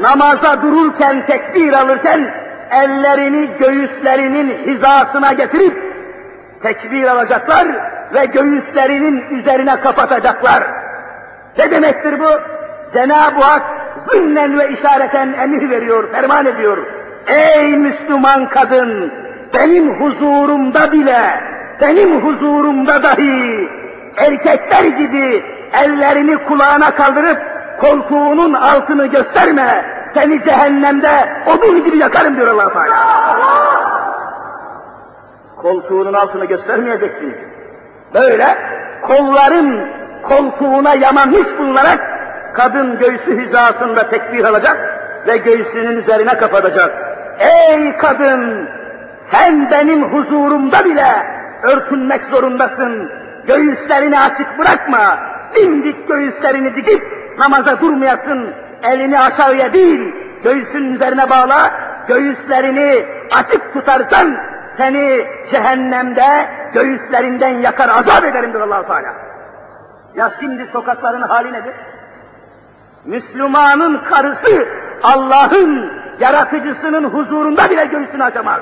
namaza 0.00 0.62
dururken, 0.62 1.26
tekbir 1.26 1.72
alırken, 1.72 2.34
ellerini 2.70 3.56
göğüslerinin 3.58 4.66
hizasına 4.66 5.32
getirip, 5.32 5.94
tekbir 6.62 7.04
alacaklar 7.04 7.68
ve 8.14 8.24
göğüslerinin 8.24 9.38
üzerine 9.38 9.80
kapatacaklar. 9.80 10.62
Ne 11.58 11.70
demektir 11.70 12.20
bu? 12.20 12.53
Cenab-ı 12.94 13.40
Hak 13.40 13.62
zımnen 14.06 14.58
ve 14.58 14.68
işareten 14.68 15.32
emir 15.32 15.70
veriyor, 15.70 16.10
ferman 16.12 16.46
ediyor. 16.46 16.78
Ey 17.26 17.76
Müslüman 17.76 18.48
kadın, 18.48 19.12
benim 19.54 20.00
huzurumda 20.00 20.92
bile, 20.92 21.40
benim 21.80 22.20
huzurumda 22.20 23.02
dahi 23.02 23.68
erkekler 24.16 24.84
gibi 24.84 25.44
ellerini 25.72 26.36
kulağına 26.36 26.94
kaldırıp 26.94 27.38
koltuğunun 27.80 28.52
altını 28.52 29.06
gösterme, 29.06 29.84
seni 30.14 30.44
cehennemde 30.44 31.10
odun 31.46 31.84
gibi 31.84 31.98
yakarım 31.98 32.36
diyor 32.36 32.48
allah 32.48 32.72
Teala. 32.72 32.96
Koltuğunun 35.56 36.12
altını 36.12 36.44
göstermeyeceksin. 36.44 37.36
Böyle 38.14 38.56
kolların 39.02 39.88
koltuğuna 40.22 40.94
yamanmış 40.94 41.58
bulunarak 41.58 42.23
kadın 42.54 42.98
göğsü 42.98 43.46
hizasında 43.46 44.10
tekbir 44.10 44.44
alacak 44.44 45.00
ve 45.26 45.36
göğsünün 45.36 45.96
üzerine 45.96 46.36
kapatacak. 46.36 46.90
Ey 47.38 47.96
kadın! 47.96 48.68
Sen 49.30 49.70
benim 49.70 50.02
huzurumda 50.02 50.84
bile 50.84 51.26
örtünmek 51.62 52.24
zorundasın. 52.26 53.10
Göğüslerini 53.46 54.20
açık 54.20 54.58
bırakma. 54.58 55.18
Dimdik 55.54 56.08
göğüslerini 56.08 56.76
dikip 56.76 57.02
namaza 57.38 57.80
durmayasın. 57.80 58.50
Elini 58.82 59.20
aşağıya 59.20 59.72
değil, 59.72 60.14
göğsünün 60.44 60.94
üzerine 60.94 61.30
bağla. 61.30 61.70
Göğüslerini 62.08 63.04
açık 63.38 63.72
tutarsan 63.72 64.36
seni 64.76 65.26
cehennemde 65.50 66.48
göğüslerinden 66.74 67.62
yakar 67.62 67.88
azap 67.88 68.24
ederim 68.24 68.52
diyor 68.52 68.68
allah 68.68 68.86
Teala. 68.86 69.14
Ya 70.14 70.30
şimdi 70.40 70.66
sokakların 70.66 71.22
hali 71.22 71.52
nedir? 71.52 71.74
Müslümanın 73.04 73.98
karısı 73.98 74.68
Allah'ın 75.02 75.92
yaratıcısının 76.20 77.04
huzurunda 77.04 77.70
bile 77.70 77.84
göğsünü 77.84 78.24
açamaz. 78.24 78.60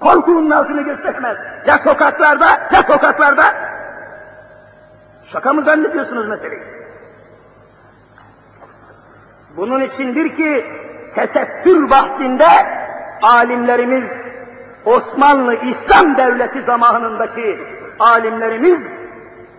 Koltuğunun 0.00 0.50
altını 0.50 0.82
göstermez. 0.82 1.36
Ya 1.66 1.78
sokaklarda, 1.78 2.46
ya 2.72 2.82
sokaklarda. 2.82 3.44
Şaka 5.32 5.52
mı 5.52 5.62
zannediyorsunuz 5.62 6.28
meseleyi? 6.28 6.62
Bunun 9.56 9.80
içindir 9.80 10.36
ki 10.36 10.66
tesettür 11.14 11.90
bahsinde 11.90 12.46
alimlerimiz 13.22 14.10
Osmanlı 14.84 15.54
İslam 15.54 16.16
Devleti 16.16 16.62
zamanındaki 16.62 17.58
alimlerimiz 18.00 18.80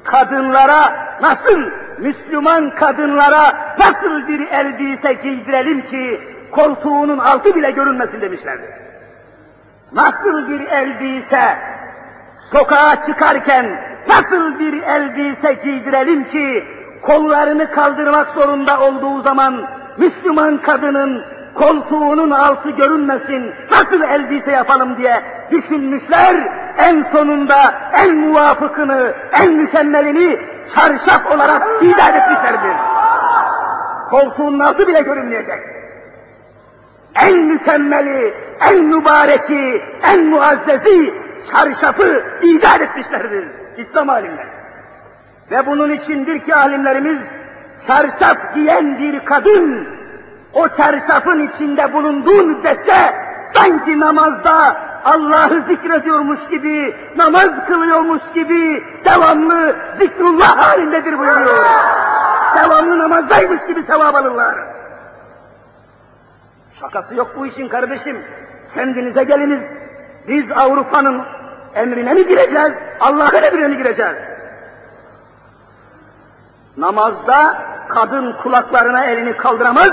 kadınlara 0.04 0.96
nasıl, 1.22 1.62
Müslüman 2.00 2.70
kadınlara 2.70 3.76
nasıl 3.80 4.28
bir 4.28 4.48
elbise 4.48 5.14
giydirelim 5.14 5.82
ki 5.82 6.22
koltuğunun 6.52 7.18
altı 7.18 7.56
bile 7.56 7.72
görünmesin 7.72 8.22
demişlerdi. 8.22 8.66
Nasıl 9.94 10.50
bir 10.50 10.60
elbise 10.60 11.58
sokağa 12.52 13.06
çıkarken 13.06 13.80
nasıl 14.08 14.60
bir 14.60 14.84
elbise 14.84 15.54
giydirelim 15.54 16.24
ki 16.24 16.66
kollarını 17.02 17.72
kaldırmak 17.72 18.34
zorunda 18.34 18.80
olduğu 18.80 19.22
zaman 19.22 19.68
Müslüman 19.98 20.58
kadının 20.58 21.26
koltuğunun 21.54 22.30
altı 22.30 22.70
görünmesin, 22.70 23.52
nasıl 23.72 24.02
elbise 24.02 24.52
yapalım 24.52 24.98
diye 24.98 25.24
düşünmüşler, 25.52 26.36
en 26.78 27.04
sonunda 27.12 27.74
en 27.94 28.16
muvafıkını, 28.16 29.14
en 29.34 29.54
mükemmelini 29.54 30.40
çarşaf 30.74 31.32
olarak 31.32 31.64
icat 31.82 32.16
etmişlerdir. 32.16 32.78
Koltuğun 34.10 34.60
altı 34.60 34.88
bile 34.88 35.02
görünmeyecek. 35.02 35.60
en 37.16 37.38
mükemmeli, 37.38 38.34
en 38.62 38.84
mübareki, 38.84 39.84
en 40.04 40.26
muazzezi 40.26 41.14
çarşafı 41.52 42.24
icat 42.44 42.82
etmişlerdir 42.82 43.48
İslam 43.78 44.10
alimleri. 44.10 44.48
Ve 45.52 45.66
bunun 45.66 45.90
içindir 45.90 46.40
ki 46.40 46.56
alimlerimiz 46.56 47.22
çarşaf 47.88 48.38
giyen 48.56 49.00
bir 49.00 49.26
kadın 49.26 49.88
o 50.54 50.68
çarşafın 50.68 51.48
içinde 51.48 51.94
bulunduğu 51.94 52.44
müddetçe 52.44 53.14
sanki 53.54 54.00
namazda 54.00 54.78
Allah'ı 55.06 55.62
zikrediyormuş 55.62 56.40
gibi, 56.50 56.96
namaz 57.18 57.50
kılıyormuş 57.68 58.22
gibi 58.34 58.84
devamlı 59.06 59.76
zikrullah 59.98 60.58
halindedir 60.58 61.20
buyuruyor. 61.20 61.66
Devamlı 62.56 63.00
namazdaymış 63.00 63.68
gibi 63.68 63.84
sevap 63.84 64.16
alırlar. 64.16 64.56
Şakası 66.80 67.16
yok 67.16 67.32
bu 67.38 67.48
işin 67.48 67.68
kardeşim. 67.68 68.26
Kendinize 68.74 69.24
geliniz. 69.24 69.62
Biz 70.28 70.52
Avrupa'nın 70.52 71.22
emrine 71.76 72.14
mi 72.14 72.28
gireceğiz, 72.28 72.74
Allah'ın 73.00 73.44
emrine 73.44 73.68
mi 73.68 73.78
gireceğiz? 73.78 74.16
Namazda 76.78 77.62
kadın 77.88 78.34
kulaklarına 78.44 79.06
elini 79.06 79.38
kaldıramaz, 79.38 79.92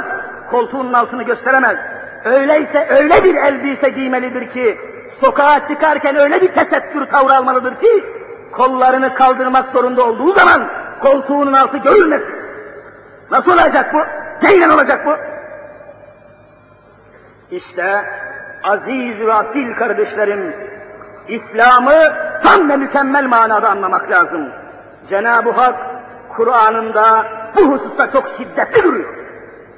koltuğunun 0.50 0.92
altını 0.92 1.22
gösteremez. 1.22 1.76
Öyleyse 2.24 2.88
öyle 2.90 3.24
bir 3.24 3.34
elbise 3.34 3.88
giymelidir 3.88 4.52
ki, 4.52 4.91
sokağa 5.20 5.68
çıkarken 5.68 6.16
öyle 6.16 6.40
bir 6.40 6.54
tesettür 6.54 7.06
tavrı 7.06 7.34
almalıdır 7.36 7.74
ki, 7.74 8.04
kollarını 8.52 9.14
kaldırmak 9.14 9.72
zorunda 9.72 10.04
olduğu 10.04 10.34
zaman 10.34 10.68
koltuğunun 11.00 11.52
altı 11.52 11.76
görülmesin. 11.76 12.34
Nasıl 13.30 13.52
olacak 13.52 13.94
bu? 13.94 13.98
Neyle 14.46 14.72
olacak 14.72 15.06
bu? 15.06 15.16
İşte 17.56 18.04
aziz 18.64 19.20
ve 19.20 19.32
asil 19.32 19.74
kardeşlerim, 19.74 20.54
İslam'ı 21.28 22.12
tam 22.42 22.68
ve 22.68 22.76
mükemmel 22.76 23.26
manada 23.26 23.70
anlamak 23.70 24.10
lazım. 24.10 24.48
Cenab-ı 25.08 25.50
Hak 25.50 25.74
Kur'an'ında 26.36 27.26
bu 27.56 27.60
hususta 27.60 28.10
çok 28.10 28.28
şiddetli 28.36 28.82
duruyor. 28.82 29.14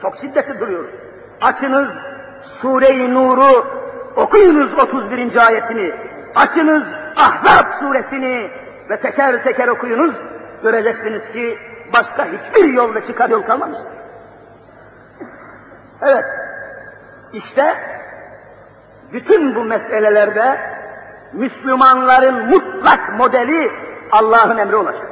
Çok 0.03 0.16
şiddetli 0.16 0.61
duruyor. 0.61 0.85
Açınız 1.41 1.89
Sure-i 2.61 3.14
Nur'u 3.14 3.66
okuyunuz 4.17 4.79
31. 4.79 5.47
ayetini. 5.47 5.93
Açınız 6.35 6.85
Ahzab 7.17 7.81
suresini 7.81 8.51
ve 8.91 8.97
teker 8.97 9.45
teker 9.45 9.69
okuyunuz. 9.69 10.15
Göreceksiniz 10.62 11.33
ki 11.33 11.59
başka 11.93 12.27
hiçbir 12.27 12.65
yolda 12.65 13.07
çıkar 13.07 13.31
yol 13.31 13.43
kalmamıştır. 13.43 13.93
Evet, 16.03 16.25
işte 17.33 17.75
bütün 19.12 19.55
bu 19.55 19.65
meselelerde 19.65 20.61
Müslümanların 21.33 22.47
mutlak 22.47 23.19
modeli 23.19 23.71
Allah'ın 24.12 24.59
emri 24.59 24.77
olacak. 24.77 25.07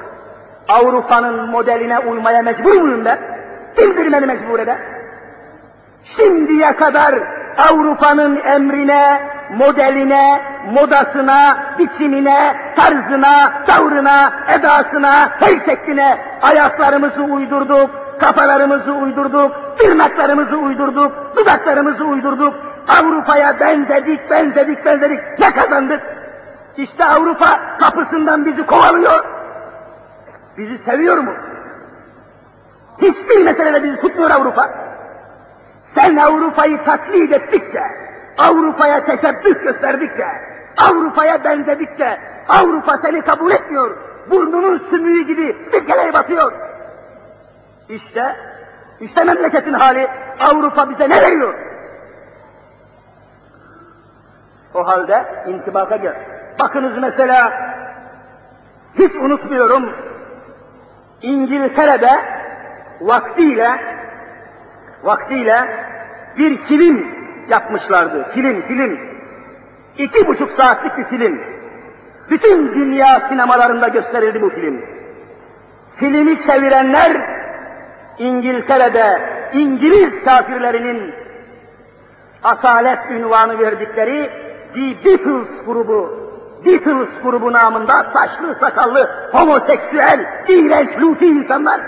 Avrupa'nın 0.69 1.51
modeline 1.51 1.99
uymaya 1.99 2.43
mecbur 2.43 2.75
muyum 2.75 3.05
ben? 3.05 3.19
Kimdir 3.77 4.13
beni 4.13 4.27
mecbur 4.27 4.59
eder? 4.59 4.79
Şimdiye 6.17 6.77
kadar 6.77 7.15
Avrupa'nın 7.59 8.37
emrine, 8.45 9.23
modeline, 9.59 10.41
modasına, 10.73 11.57
biçimine, 11.79 12.57
tarzına, 12.77 13.65
tavrına, 13.67 14.33
edasına, 14.49 15.31
her 15.41 15.61
şekline 15.61 16.19
ayaklarımızı 16.43 17.23
uydurduk, 17.23 17.91
kafalarımızı 18.21 18.93
uydurduk, 18.93 19.79
tırnaklarımızı 19.79 20.57
uydurduk, 20.57 21.37
dudaklarımızı 21.37 22.05
uydurduk, 22.05 22.55
Avrupa'ya 22.89 23.61
benzedik, 23.61 24.31
benzedik, 24.31 24.85
benzedik, 24.85 25.21
ne 25.39 25.55
kazandık? 25.55 26.03
İşte 26.77 27.05
Avrupa 27.05 27.61
kapısından 27.79 28.47
bizi 28.47 28.67
kovalıyor. 28.67 29.25
Bizi 30.59 30.79
seviyor 30.79 31.19
mu? 31.19 31.33
Hiçbir 33.03 33.45
meselede 33.45 33.85
bizi 33.85 34.01
tutmuyor 34.01 34.31
Avrupa. 34.31 34.71
Sen 36.03 36.17
Avrupa'yı 36.17 36.85
taklit 36.85 37.33
ettikçe, 37.33 37.83
Avrupa'ya 38.39 39.05
teşebbüs 39.05 39.59
gösterdikçe, 39.59 40.27
Avrupa'ya 40.77 41.45
benzedikçe, 41.45 42.19
Avrupa 42.49 42.99
seni 42.99 43.23
kabul 43.23 43.51
etmiyor. 43.51 43.97
Burnunun 44.31 44.79
sümüğü 44.79 45.27
gibi 45.27 45.57
sirkeleye 45.71 46.13
batıyor. 46.13 46.53
İşte, 47.89 48.37
işte 49.01 49.25
memleketin 49.25 49.73
hali, 49.73 50.09
Avrupa 50.41 50.91
bize 50.91 51.09
ne 51.09 51.23
veriyor? 51.23 51.55
O 54.75 54.87
halde 54.87 55.25
intibaka 55.47 55.97
gel. 55.97 56.17
Bakınız 56.59 56.99
mesela, 56.99 57.53
hiç 58.99 59.15
unutmuyorum, 59.17 59.93
İngiltere'de 61.23 62.25
vaktiyle 63.01 63.93
vaktiyle 65.03 65.92
bir 66.39 66.59
film 66.59 67.07
yapmışlardı. 67.49 68.29
Film, 68.35 68.63
film. 68.63 68.99
İki 69.99 70.27
buçuk 70.27 70.51
saatlik 70.51 70.99
bir 70.99 71.05
film. 71.05 71.41
Bütün 72.31 72.75
dünya 72.75 73.29
sinemalarında 73.29 73.89
gösterildi 73.89 74.43
bu 74.43 74.51
film. 74.51 74.85
Filmi 75.97 76.43
çevirenler 76.47 77.13
İngiltere'de 78.19 79.21
İngiliz 79.53 80.25
kafirlerinin 80.25 81.15
asalet 82.45 82.99
ünvanı 83.11 83.59
verdikleri 83.59 84.31
The 84.75 85.05
Beatles 85.05 85.65
grubu, 85.67 86.19
Beatles 86.67 87.09
grubu 87.23 87.53
namında 87.53 88.07
saçlı 88.13 88.55
sakallı, 88.61 89.11
homoseksüel, 89.33 90.27
iğrenç, 90.49 90.89
luti 91.01 91.27
insanlar. 91.27 91.81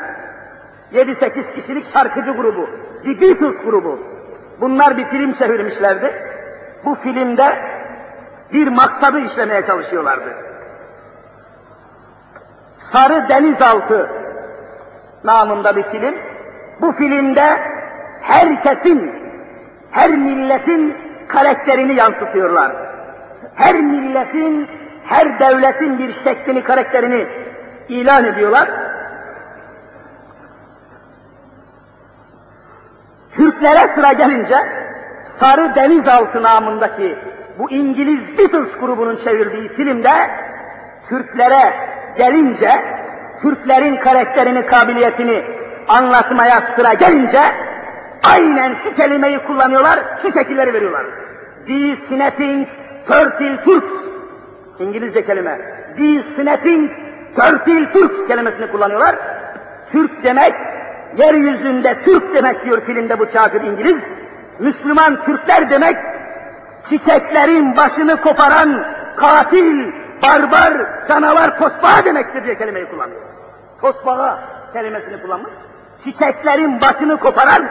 7-8 0.94 1.54
kişilik 1.54 1.92
şarkıcı 1.92 2.30
grubu, 2.30 2.68
The 3.04 3.20
Beatles 3.20 3.64
grubu. 3.64 4.13
Bunlar 4.60 4.96
bir 4.96 5.04
film 5.04 5.34
çevirmişlerdi. 5.34 6.14
Bu 6.84 6.94
filmde 6.94 7.58
bir 8.52 8.68
maksadı 8.68 9.18
işlemeye 9.18 9.66
çalışıyorlardı. 9.66 10.36
Sarı 12.92 13.28
Denizaltı 13.28 14.10
namında 15.24 15.76
bir 15.76 15.82
film. 15.82 16.14
Bu 16.80 16.92
filmde 16.92 17.58
herkesin, 18.20 19.12
her 19.90 20.10
milletin 20.10 20.96
karakterini 21.28 21.94
yansıtıyorlar. 21.94 22.72
Her 23.54 23.74
milletin, 23.74 24.68
her 25.04 25.38
devletin 25.38 25.98
bir 25.98 26.14
şeklini, 26.24 26.64
karakterini 26.64 27.26
ilan 27.88 28.24
ediyorlar. 28.24 28.68
Türklere 33.44 33.94
sıra 33.94 34.12
gelince 34.12 34.56
Sarı 35.40 35.74
Denizaltı 35.74 36.42
namındaki 36.42 37.18
bu 37.58 37.70
İngiliz 37.70 38.38
Beatles 38.38 38.80
grubunun 38.80 39.16
çevirdiği 39.24 39.68
filmde 39.68 40.10
Türklere 41.08 41.74
gelince 42.18 42.70
Türklerin 43.42 43.96
karakterini, 43.96 44.66
kabiliyetini 44.66 45.44
anlatmaya 45.88 46.60
sıra 46.76 46.92
gelince 46.92 47.40
aynen 48.22 48.74
şu 48.74 48.94
kelimeyi 48.94 49.38
kullanıyorlar, 49.38 50.00
şu 50.22 50.32
şekilleri 50.32 50.74
veriyorlar. 50.74 51.06
The 51.66 51.96
Snapping 51.96 52.68
Turtle 53.06 53.64
Turks 53.64 53.92
İngilizce 54.78 55.26
kelime. 55.26 55.58
The 55.96 56.22
Snapping 56.34 56.90
Turtle 57.36 57.92
Turks 57.92 58.26
kelimesini 58.28 58.70
kullanıyorlar. 58.70 59.16
Türk 59.92 60.24
demek 60.24 60.54
yeryüzünde 61.18 62.02
Türk 62.04 62.34
demek 62.34 62.64
diyor 62.64 62.82
filmde 62.86 63.18
bu 63.18 63.30
kafir 63.32 63.60
İngiliz. 63.60 63.96
Müslüman 64.58 65.24
Türkler 65.24 65.70
demek 65.70 65.96
çiçeklerin 66.88 67.76
başını 67.76 68.20
koparan 68.20 68.84
katil, 69.16 69.92
barbar, 70.22 70.72
canavar 71.08 71.58
tosbağa 71.58 72.04
demektir 72.04 72.44
diye 72.44 72.58
kelimeyi 72.58 72.86
kullanıyor. 72.86 73.20
Tosbağa 73.80 74.38
kelimesini 74.72 75.22
kullanmış. 75.22 75.50
Çiçeklerin 76.04 76.80
başını 76.80 77.16
koparan 77.16 77.62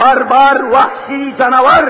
barbar, 0.00 0.70
vahşi, 0.70 1.34
canavar 1.38 1.84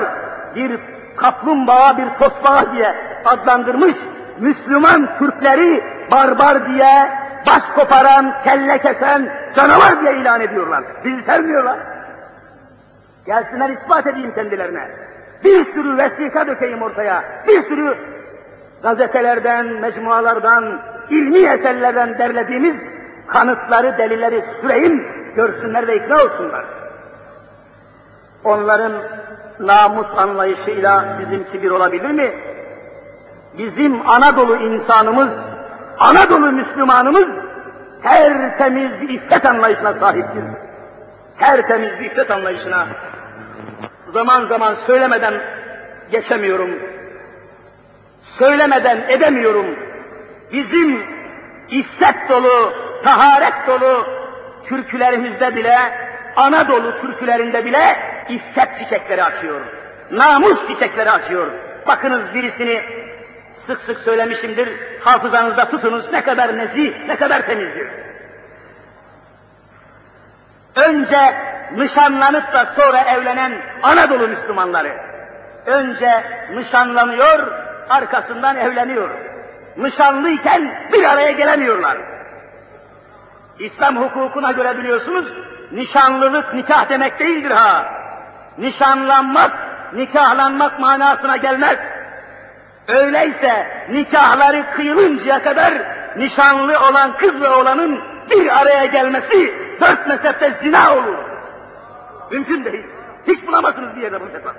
bir 0.55 0.79
kaplumbağa, 1.17 1.97
bir 1.97 2.09
tosbağa 2.19 2.71
diye 2.73 2.95
adlandırmış. 3.25 3.95
Müslüman 4.39 5.17
Türkleri 5.19 5.83
barbar 6.11 6.67
diye, 6.69 7.09
baş 7.47 7.63
koparan, 7.75 8.33
kelle 8.43 8.77
kesen, 8.77 9.29
canavar 9.55 10.01
diye 10.01 10.17
ilan 10.17 10.41
ediyorlar. 10.41 10.83
Bizi 11.05 11.23
sevmiyorlar. 11.23 11.79
Gelsinler 13.25 13.69
ispat 13.69 14.07
edeyim 14.07 14.33
kendilerine. 14.35 14.87
Bir 15.43 15.65
sürü 15.65 15.97
vesika 15.97 16.47
dökeyim 16.47 16.81
ortaya. 16.81 17.23
Bir 17.47 17.63
sürü 17.63 17.97
gazetelerden, 18.83 19.65
mecmualardan, 19.65 20.79
ilmi 21.09 21.39
eserlerden 21.39 22.17
derlediğimiz 22.17 22.75
kanıtları, 23.27 23.97
delilleri 23.97 24.43
süreyim, 24.61 25.07
görsünler 25.35 25.87
ve 25.87 25.95
ikna 25.95 26.23
olsunlar. 26.23 26.65
onların 28.43 28.93
namus 29.59 30.07
anlayışıyla 30.17 31.19
bizimki 31.19 31.63
bir 31.63 31.71
olabilir 31.71 32.11
mi? 32.11 32.31
Bizim 33.57 34.09
Anadolu 34.09 34.55
insanımız, 34.55 35.31
Anadolu 35.99 36.51
Müslümanımız 36.51 37.27
tertemiz 38.03 39.01
bir 39.01 39.09
iffet 39.09 39.45
anlayışına 39.45 39.93
sahiptir. 39.93 40.43
Tertemiz 41.39 41.99
bir 41.99 42.05
iffet 42.05 42.31
anlayışına. 42.31 42.87
Zaman 44.13 44.45
zaman 44.45 44.77
söylemeden 44.87 45.41
geçemiyorum. 46.11 46.69
Söylemeden 48.39 49.05
edemiyorum. 49.09 49.65
Bizim 50.51 51.03
iffet 51.69 52.29
dolu, 52.29 52.73
taharet 53.03 53.67
dolu 53.67 54.05
türkülerimizde 54.65 55.55
bile, 55.55 55.77
Anadolu 56.35 57.01
türkülerinde 57.01 57.65
bile 57.65 57.81
iffet 58.29 58.79
çiçekleri 58.79 59.23
açıyor. 59.23 59.61
Namus 60.11 60.67
çiçekleri 60.67 61.11
açıyor. 61.11 61.51
Bakınız 61.87 62.33
birisini 62.33 62.81
sık 63.67 63.81
sık 63.81 63.99
söylemişimdir, 63.99 64.69
hafızanızda 65.01 65.69
tutunuz 65.69 66.11
ne 66.13 66.23
kadar 66.23 66.57
nezih, 66.57 67.05
ne 67.07 67.15
kadar 67.15 67.45
temizdir. 67.45 67.87
Önce 70.75 71.35
nişanlanıp 71.71 72.53
da 72.53 72.65
sonra 72.75 73.01
evlenen 73.01 73.61
Anadolu 73.83 74.27
Müslümanları. 74.27 74.91
Önce 75.65 76.23
nişanlanıyor, 76.53 77.51
arkasından 77.89 78.57
evleniyor. 78.57 79.09
Nişanlıyken 79.77 80.89
bir 80.93 81.03
araya 81.03 81.31
gelemiyorlar. 81.31 81.97
İslam 83.59 83.97
hukukuna 83.97 84.51
göre 84.51 84.77
biliyorsunuz, 84.77 85.33
nişanlılık 85.71 86.53
nikah 86.53 86.89
demek 86.89 87.19
değildir 87.19 87.51
ha. 87.51 87.85
Nişanlanmak, 88.57 89.51
nikahlanmak 89.93 90.79
manasına 90.79 91.37
gelmez. 91.37 91.77
Öyleyse 92.87 93.67
nikahları 93.89 94.65
kıyılıncaya 94.75 95.43
kadar 95.43 95.73
nişanlı 96.17 96.79
olan 96.79 97.17
kız 97.17 97.41
ve 97.41 97.49
oğlanın 97.49 97.99
bir 98.31 98.61
araya 98.61 98.85
gelmesi 98.85 99.53
dört 99.81 100.07
mezhepte 100.07 100.53
zina 100.63 100.95
olur. 100.95 101.15
Mümkün 102.31 102.65
değil. 102.65 102.83
Hiç 103.27 103.47
bulamazsınız 103.47 103.95
bir 103.95 104.01
yerde 104.01 104.21
bunu 104.21 104.29
fetva. 104.29 104.53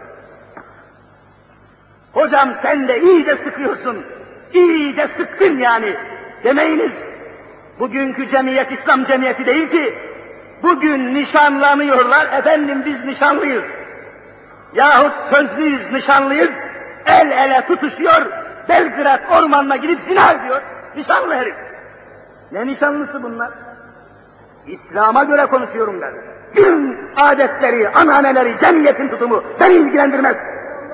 Hocam 2.12 2.54
sen 2.62 2.88
de 2.88 3.00
iyice 3.00 3.36
sıkıyorsun. 3.36 4.04
İyice 4.52 5.08
sıktın 5.16 5.58
yani. 5.58 5.96
Demeyiniz. 6.44 6.92
Bugünkü 7.80 8.30
cemiyet 8.30 8.72
İslam 8.72 9.04
cemiyeti 9.04 9.46
değil 9.46 9.70
ki. 9.70 9.98
Bugün 10.62 11.14
nişanlanıyorlar. 11.14 12.32
Efendim 12.32 12.82
biz 12.86 13.04
nişanlıyız. 13.04 13.64
Yahut 14.74 15.12
sözlüyüz, 15.34 15.92
nişanlıyız. 15.92 16.50
El 17.06 17.30
ele 17.30 17.66
tutuşuyor. 17.66 18.26
Belgrad 18.68 19.20
ormanına 19.30 19.76
gidip 19.76 20.00
zina 20.08 20.32
ediyor. 20.32 20.62
Nişanlı 20.96 21.34
herif. 21.34 21.54
Ne 22.52 22.66
nişanlısı 22.66 23.22
bunlar? 23.22 23.50
İslam'a 24.66 25.24
göre 25.24 25.46
konuşuyorum 25.46 26.00
ben. 26.00 26.14
Gün 26.54 26.98
adetleri, 27.16 27.88
ananeleri, 27.88 28.58
cemiyetin 28.60 29.08
tutumu 29.08 29.42
beni 29.60 29.74
ilgilendirmez. 29.74 30.36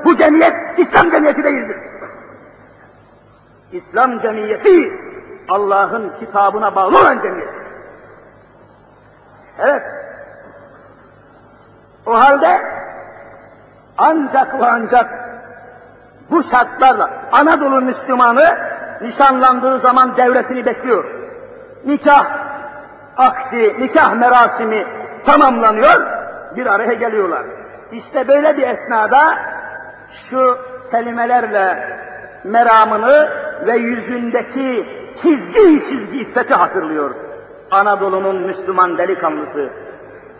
Bu 0.05 0.17
cemiyet 0.17 0.55
İslam 0.79 1.11
cemiyeti 1.11 1.45
değildir. 1.45 1.77
İslam 3.73 4.21
cemiyeti 4.21 4.93
Allah'ın 5.49 6.13
kitabına 6.21 6.75
bağlı 6.75 6.99
olan 6.99 7.23
cemiyet. 7.23 7.49
Evet. 9.59 9.83
O 12.07 12.15
halde 12.21 12.61
ancak 13.99 14.61
ve 14.61 14.67
ancak 14.67 15.34
bu 16.35 16.43
şartlarla 16.43 17.11
Anadolu 17.33 17.81
Müslümanı 17.81 18.59
nişanlandığı 19.01 19.79
zaman 19.79 20.17
devresini 20.17 20.67
bekliyor. 20.67 21.05
Nikah 21.87 22.27
akdi, 23.17 23.77
nikah 23.79 24.15
merasimi 24.15 24.87
tamamlanıyor, 25.27 26.07
bir 26.57 26.67
araya 26.67 26.93
geliyorlar. 26.93 27.43
İşte 27.93 28.29
böyle 28.29 28.57
bir 28.57 28.69
esnada 28.69 29.35
şu 30.31 30.59
kelimelerle 30.91 31.89
meramını 32.45 33.29
ve 33.67 33.77
yüzündeki 33.77 34.87
çizgi 35.23 35.89
çizgi 35.89 36.21
iffeti 36.21 36.55
hatırlıyor. 36.55 37.11
Anadolu'nun 37.71 38.43
Müslüman 38.43 38.99
delikanlısı. 38.99 39.69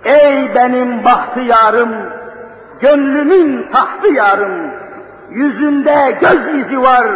Ey 0.05 0.55
benim 0.55 1.05
bahtiyarım, 1.05 1.91
gönlümün 2.81 3.67
tahtı 3.73 4.09
yarım, 4.09 4.84
yüzünde 5.31 6.19
göz 6.21 6.55
izi 6.55 6.83
var, 6.83 7.07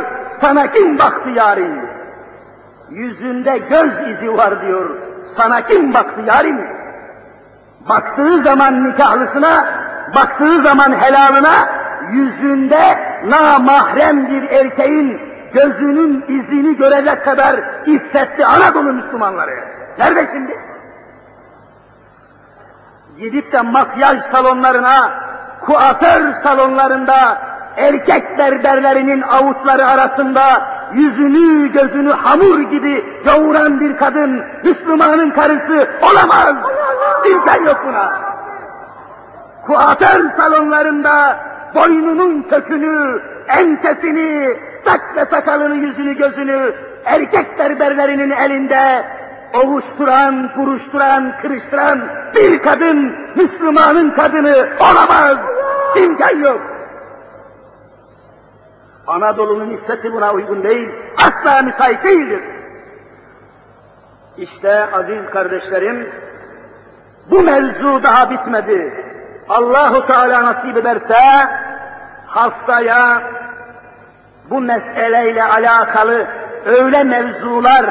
sana 0.40 0.70
kim 0.70 0.98
baktı 0.98 1.28
yarim? 1.30 1.80
Yüzünde 2.90 3.58
göz 3.58 3.90
izi 4.10 4.36
var 4.36 4.62
diyor, 4.62 4.96
sana 5.36 5.66
kim 5.66 5.94
baktı 5.94 6.20
yarim? 6.26 6.60
Baktığı 7.88 8.42
zaman 8.42 8.88
nikahlısına, 8.88 9.66
baktığı 10.14 10.62
zaman 10.62 11.00
helalına, 11.00 11.68
yüzünde 12.12 12.98
namahrem 13.26 14.26
bir 14.26 14.42
erkeğin 14.42 15.20
gözünün 15.52 16.24
izini 16.28 16.76
görecek 16.76 17.24
kadar 17.24 17.60
iffetli 17.86 18.46
Anadolu 18.46 18.92
Müslümanları. 18.92 19.54
Nerede 19.98 20.28
şimdi? 20.32 20.58
Gidip 23.18 23.52
de 23.52 23.60
makyaj 23.60 24.20
salonlarına, 24.20 25.10
kuaför 25.60 26.34
salonlarında 26.42 27.38
erkek 27.78 28.38
berberlerinin 28.38 29.22
avuçları 29.22 29.86
arasında 29.86 30.42
yüzünü 30.94 31.72
gözünü 31.72 32.10
hamur 32.12 32.60
gibi 32.60 33.04
yoğuran 33.26 33.80
bir 33.80 33.96
kadın 33.96 34.42
Müslümanın 34.64 35.30
karısı 35.30 35.88
olamaz. 36.02 36.56
İmkan 37.30 37.64
yok 37.64 37.84
buna. 37.88 38.12
Kuaför 39.66 40.30
salonlarında 40.36 41.36
boynunun 41.74 42.42
kökünü, 42.42 43.20
ensesini, 43.48 44.56
saç 44.84 45.00
ve 45.16 45.24
sakalını, 45.24 45.74
yüzünü, 45.74 46.14
gözünü 46.14 46.72
erkek 47.04 47.58
berberlerinin 47.58 48.30
elinde 48.30 49.04
ovuşturan, 49.54 50.50
buruşturan, 50.56 51.32
kırıştıran 51.42 52.00
bir 52.34 52.58
kadın 52.58 53.12
Müslümanın 53.34 54.10
kadını 54.10 54.68
olamaz. 54.80 55.36
İmkan 55.96 56.38
yok. 56.38 56.77
Anadolu'nun 59.08 59.70
iffeti 59.70 60.12
buna 60.12 60.32
uygun 60.32 60.62
değil, 60.62 60.90
asla 61.18 61.62
müsait 61.62 62.04
değildir. 62.04 62.40
İşte 64.38 64.86
aziz 64.92 65.30
kardeşlerim, 65.30 66.08
bu 67.30 67.42
mevzu 67.42 68.02
daha 68.02 68.30
bitmedi. 68.30 69.04
Allahu 69.48 70.06
Teala 70.06 70.44
nasip 70.44 70.76
ederse 70.76 71.16
haftaya 72.26 73.22
bu 74.50 74.60
meseleyle 74.60 75.44
alakalı 75.44 76.26
öyle 76.66 77.04
mevzular 77.04 77.84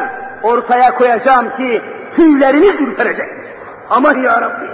ortaya 0.44 0.96
koyacağım 0.96 1.58
ki 1.58 1.82
tüyleriniz 2.16 2.82
ürperecek. 2.82 3.30
Ama 3.90 4.14
ya 4.14 4.42
Rabbi, 4.42 4.70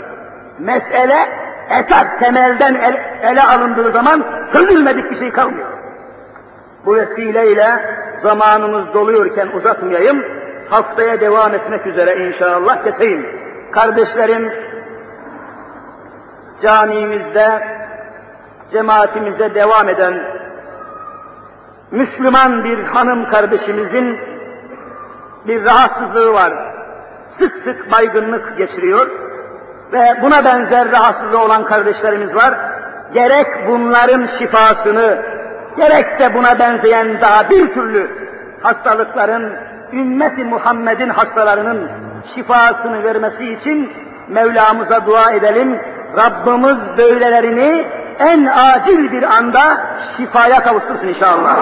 mesele 0.60 1.30
esas 1.70 2.08
temelden 2.20 2.76
el, 2.76 2.96
ele 3.24 3.44
alındığı 3.44 3.92
zaman 3.92 4.24
çözülmedik 4.52 5.12
bir 5.12 5.16
şey 5.16 5.32
kalmıyor. 5.32 5.73
Bu 6.86 6.96
vesileyle 6.96 7.68
zamanımız 8.24 8.94
doluyorken 8.94 9.48
uzatmayayım, 9.48 10.24
haftaya 10.70 11.20
devam 11.22 11.54
etmek 11.54 11.88
üzere 11.88 12.16
inşallah 12.16 12.84
keseyim. 12.84 13.26
Kardeşlerim, 13.72 14.54
camimizde, 16.64 17.64
cemaatimize 18.72 19.56
devam 19.56 19.90
eden 19.90 20.24
Müslüman 21.92 22.64
bir 22.64 22.84
hanım 22.84 23.30
kardeşimizin 23.30 24.18
bir 25.48 25.66
rahatsızlığı 25.66 26.34
var. 26.34 26.54
Sık 27.38 27.56
sık 27.64 27.92
baygınlık 27.92 28.58
geçiriyor 28.58 29.08
ve 29.94 30.18
buna 30.22 30.46
benzer 30.46 30.92
rahatsızlığı 30.92 31.42
olan 31.42 31.66
kardeşlerimiz 31.66 32.36
var. 32.36 32.54
Gerek 33.14 33.48
bunların 33.68 34.28
şifasını, 34.28 35.26
gerekse 35.78 36.34
buna 36.34 36.60
benzeyen 36.60 37.22
daha 37.22 37.50
bir 37.50 37.74
türlü 37.74 38.10
hastalıkların, 38.64 39.54
ümmeti 39.94 40.44
Muhammed'in 40.44 41.10
hastalarının 41.10 41.90
şifasını 42.36 43.04
vermesi 43.04 43.54
için 43.54 43.92
Mevlamıza 44.28 45.06
dua 45.06 45.32
edelim. 45.32 45.80
Rabbimiz 46.18 46.78
böylelerini 46.98 47.88
en 48.20 48.46
acil 48.46 49.12
bir 49.12 49.24
anda 49.24 49.62
şifaya 50.18 50.64
kavuştursun 50.64 51.08
inşallah. 51.08 51.58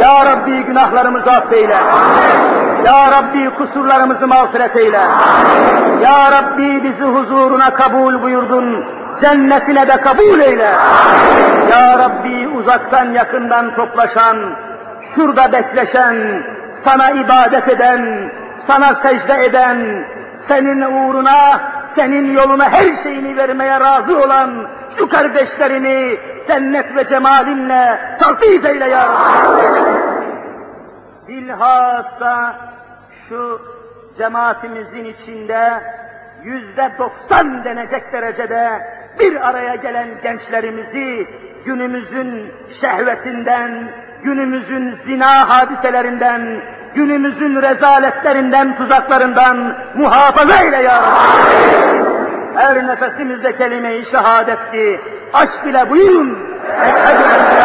Ya 0.00 0.24
Rabbi 0.24 0.62
günahlarımızı 0.62 1.30
affeyle. 1.30 1.76
Ya 2.84 3.10
Rabbi 3.10 3.50
kusurlarımızı 3.50 4.26
mağfiret 4.26 4.76
eyle. 4.76 5.00
Ya 6.02 6.32
Rabbi 6.32 6.82
bizi 6.82 7.04
huzuruna 7.04 7.70
kabul 7.70 8.22
buyurdun. 8.22 8.84
Cennetine 9.20 9.88
de 9.88 9.96
kabul 9.96 10.40
eyle. 10.40 10.70
Ya 11.70 11.98
Rabbi 11.98 12.48
uzaktan 12.48 13.12
yakından 13.12 13.74
toplaşan, 13.74 14.36
şurada 15.14 15.52
bekleşen, 15.52 16.42
sana 16.84 17.10
ibadet 17.10 17.68
eden, 17.68 18.32
sana 18.66 18.94
secde 18.94 19.44
eden, 19.44 20.04
senin 20.48 20.80
uğruna, 20.80 21.60
senin 21.94 22.32
yoluna 22.32 22.70
her 22.70 22.96
şeyini 23.02 23.36
vermeye 23.36 23.80
razı 23.80 24.22
olan 24.22 24.50
şu 24.96 25.08
kardeşlerini 25.08 26.18
cennet 26.46 26.96
ve 26.96 27.08
cemalinle 27.08 27.98
taltif 28.20 28.64
eyle 28.64 28.88
ya 28.88 29.08
Rabbi. 29.08 29.88
Bilhassa 31.28 32.54
şu 33.28 33.60
cemaatimizin 34.18 35.04
içinde 35.04 35.70
yüzde 36.44 36.90
doksan 36.98 37.64
denecek 37.64 38.12
derecede 38.12 38.82
bir 39.20 39.48
araya 39.48 39.74
gelen 39.74 40.08
gençlerimizi 40.22 41.26
günümüzün 41.64 42.52
şehvetinden, 42.80 43.88
günümüzün 44.22 44.94
zina 45.04 45.48
hadiselerinden, 45.48 46.60
günümüzün 46.94 47.62
rezaletlerinden, 47.62 48.76
tuzaklarından 48.76 49.76
muhafaza 49.94 50.62
eyle 50.62 50.82
ya. 50.82 51.02
Her 52.54 52.86
nefesimizde 52.86 53.56
kelime-i 53.56 54.06
şehadetti. 54.06 55.00
Aşk 55.34 55.66
ile 55.66 55.90
buyurun. 55.90 56.38
Eşhedü 56.68 57.22
en 57.22 57.58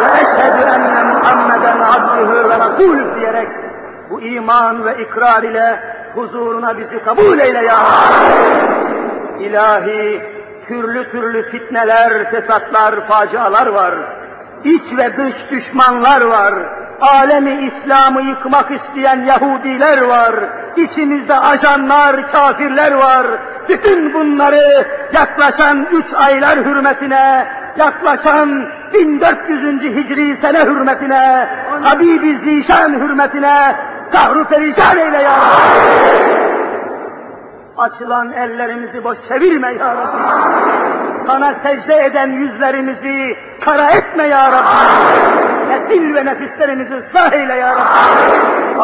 ve 0.00 0.20
eşhedü 0.20 0.62
enne 0.62 1.02
Muhammeden 1.02 1.80
abdühü 1.80 2.48
ve 2.48 2.58
rasulü 2.58 3.14
diyerek 3.20 3.48
bu 4.10 4.20
iman 4.20 4.84
ve 4.84 5.02
ikrar 5.02 5.42
ile 5.42 5.80
huzuruna 6.14 6.78
bizi 6.78 7.02
kabul 7.04 7.38
eyle 7.38 7.58
ya. 7.62 7.78
İlahi 9.40 10.22
türlü 10.68 11.10
türlü 11.10 11.50
fitneler, 11.50 12.30
fesatlar, 12.30 13.06
facialar 13.06 13.66
var. 13.66 13.94
İç 14.64 14.84
ve 14.96 15.16
dış 15.16 15.50
düşmanlar 15.50 16.20
var. 16.20 16.54
Alemi 17.00 17.50
İslam'ı 17.50 18.22
yıkmak 18.22 18.70
isteyen 18.70 19.24
Yahudiler 19.24 20.02
var. 20.02 20.34
İçimizde 20.76 21.34
ajanlar, 21.34 22.32
kafirler 22.32 22.92
var. 22.92 23.26
Bütün 23.68 24.14
bunları 24.14 24.86
yaklaşan 25.12 25.86
üç 25.92 26.14
aylar 26.14 26.64
hürmetine, 26.64 27.46
yaklaşan 27.76 28.66
1400. 28.94 29.82
Hicri 29.82 30.36
sene 30.36 30.64
hürmetine, 30.64 31.48
Habibi 31.82 32.38
Zişan 32.38 32.92
hürmetine 32.92 33.76
kahru 34.14 34.44
perişan 34.44 34.98
eyle 34.98 35.22
ya 35.22 35.32
Rabbi. 35.32 36.34
Açılan 37.78 38.32
ellerimizi 38.32 39.04
boş 39.04 39.18
çevirme 39.28 39.72
ya 39.72 39.94
Rabbi. 39.94 40.22
Sana 41.26 41.54
secde 41.54 42.04
eden 42.04 42.30
yüzlerimizi 42.30 43.36
kara 43.64 43.90
etme 43.90 44.24
ya 44.24 44.52
Rabbi. 44.52 45.68
Nesil 45.68 46.14
ve 46.14 46.24
nefislerimizi 46.24 46.94
ıslah 46.94 47.32
eyle 47.32 47.54
ya 47.54 47.74
Rabbi. 47.76 48.80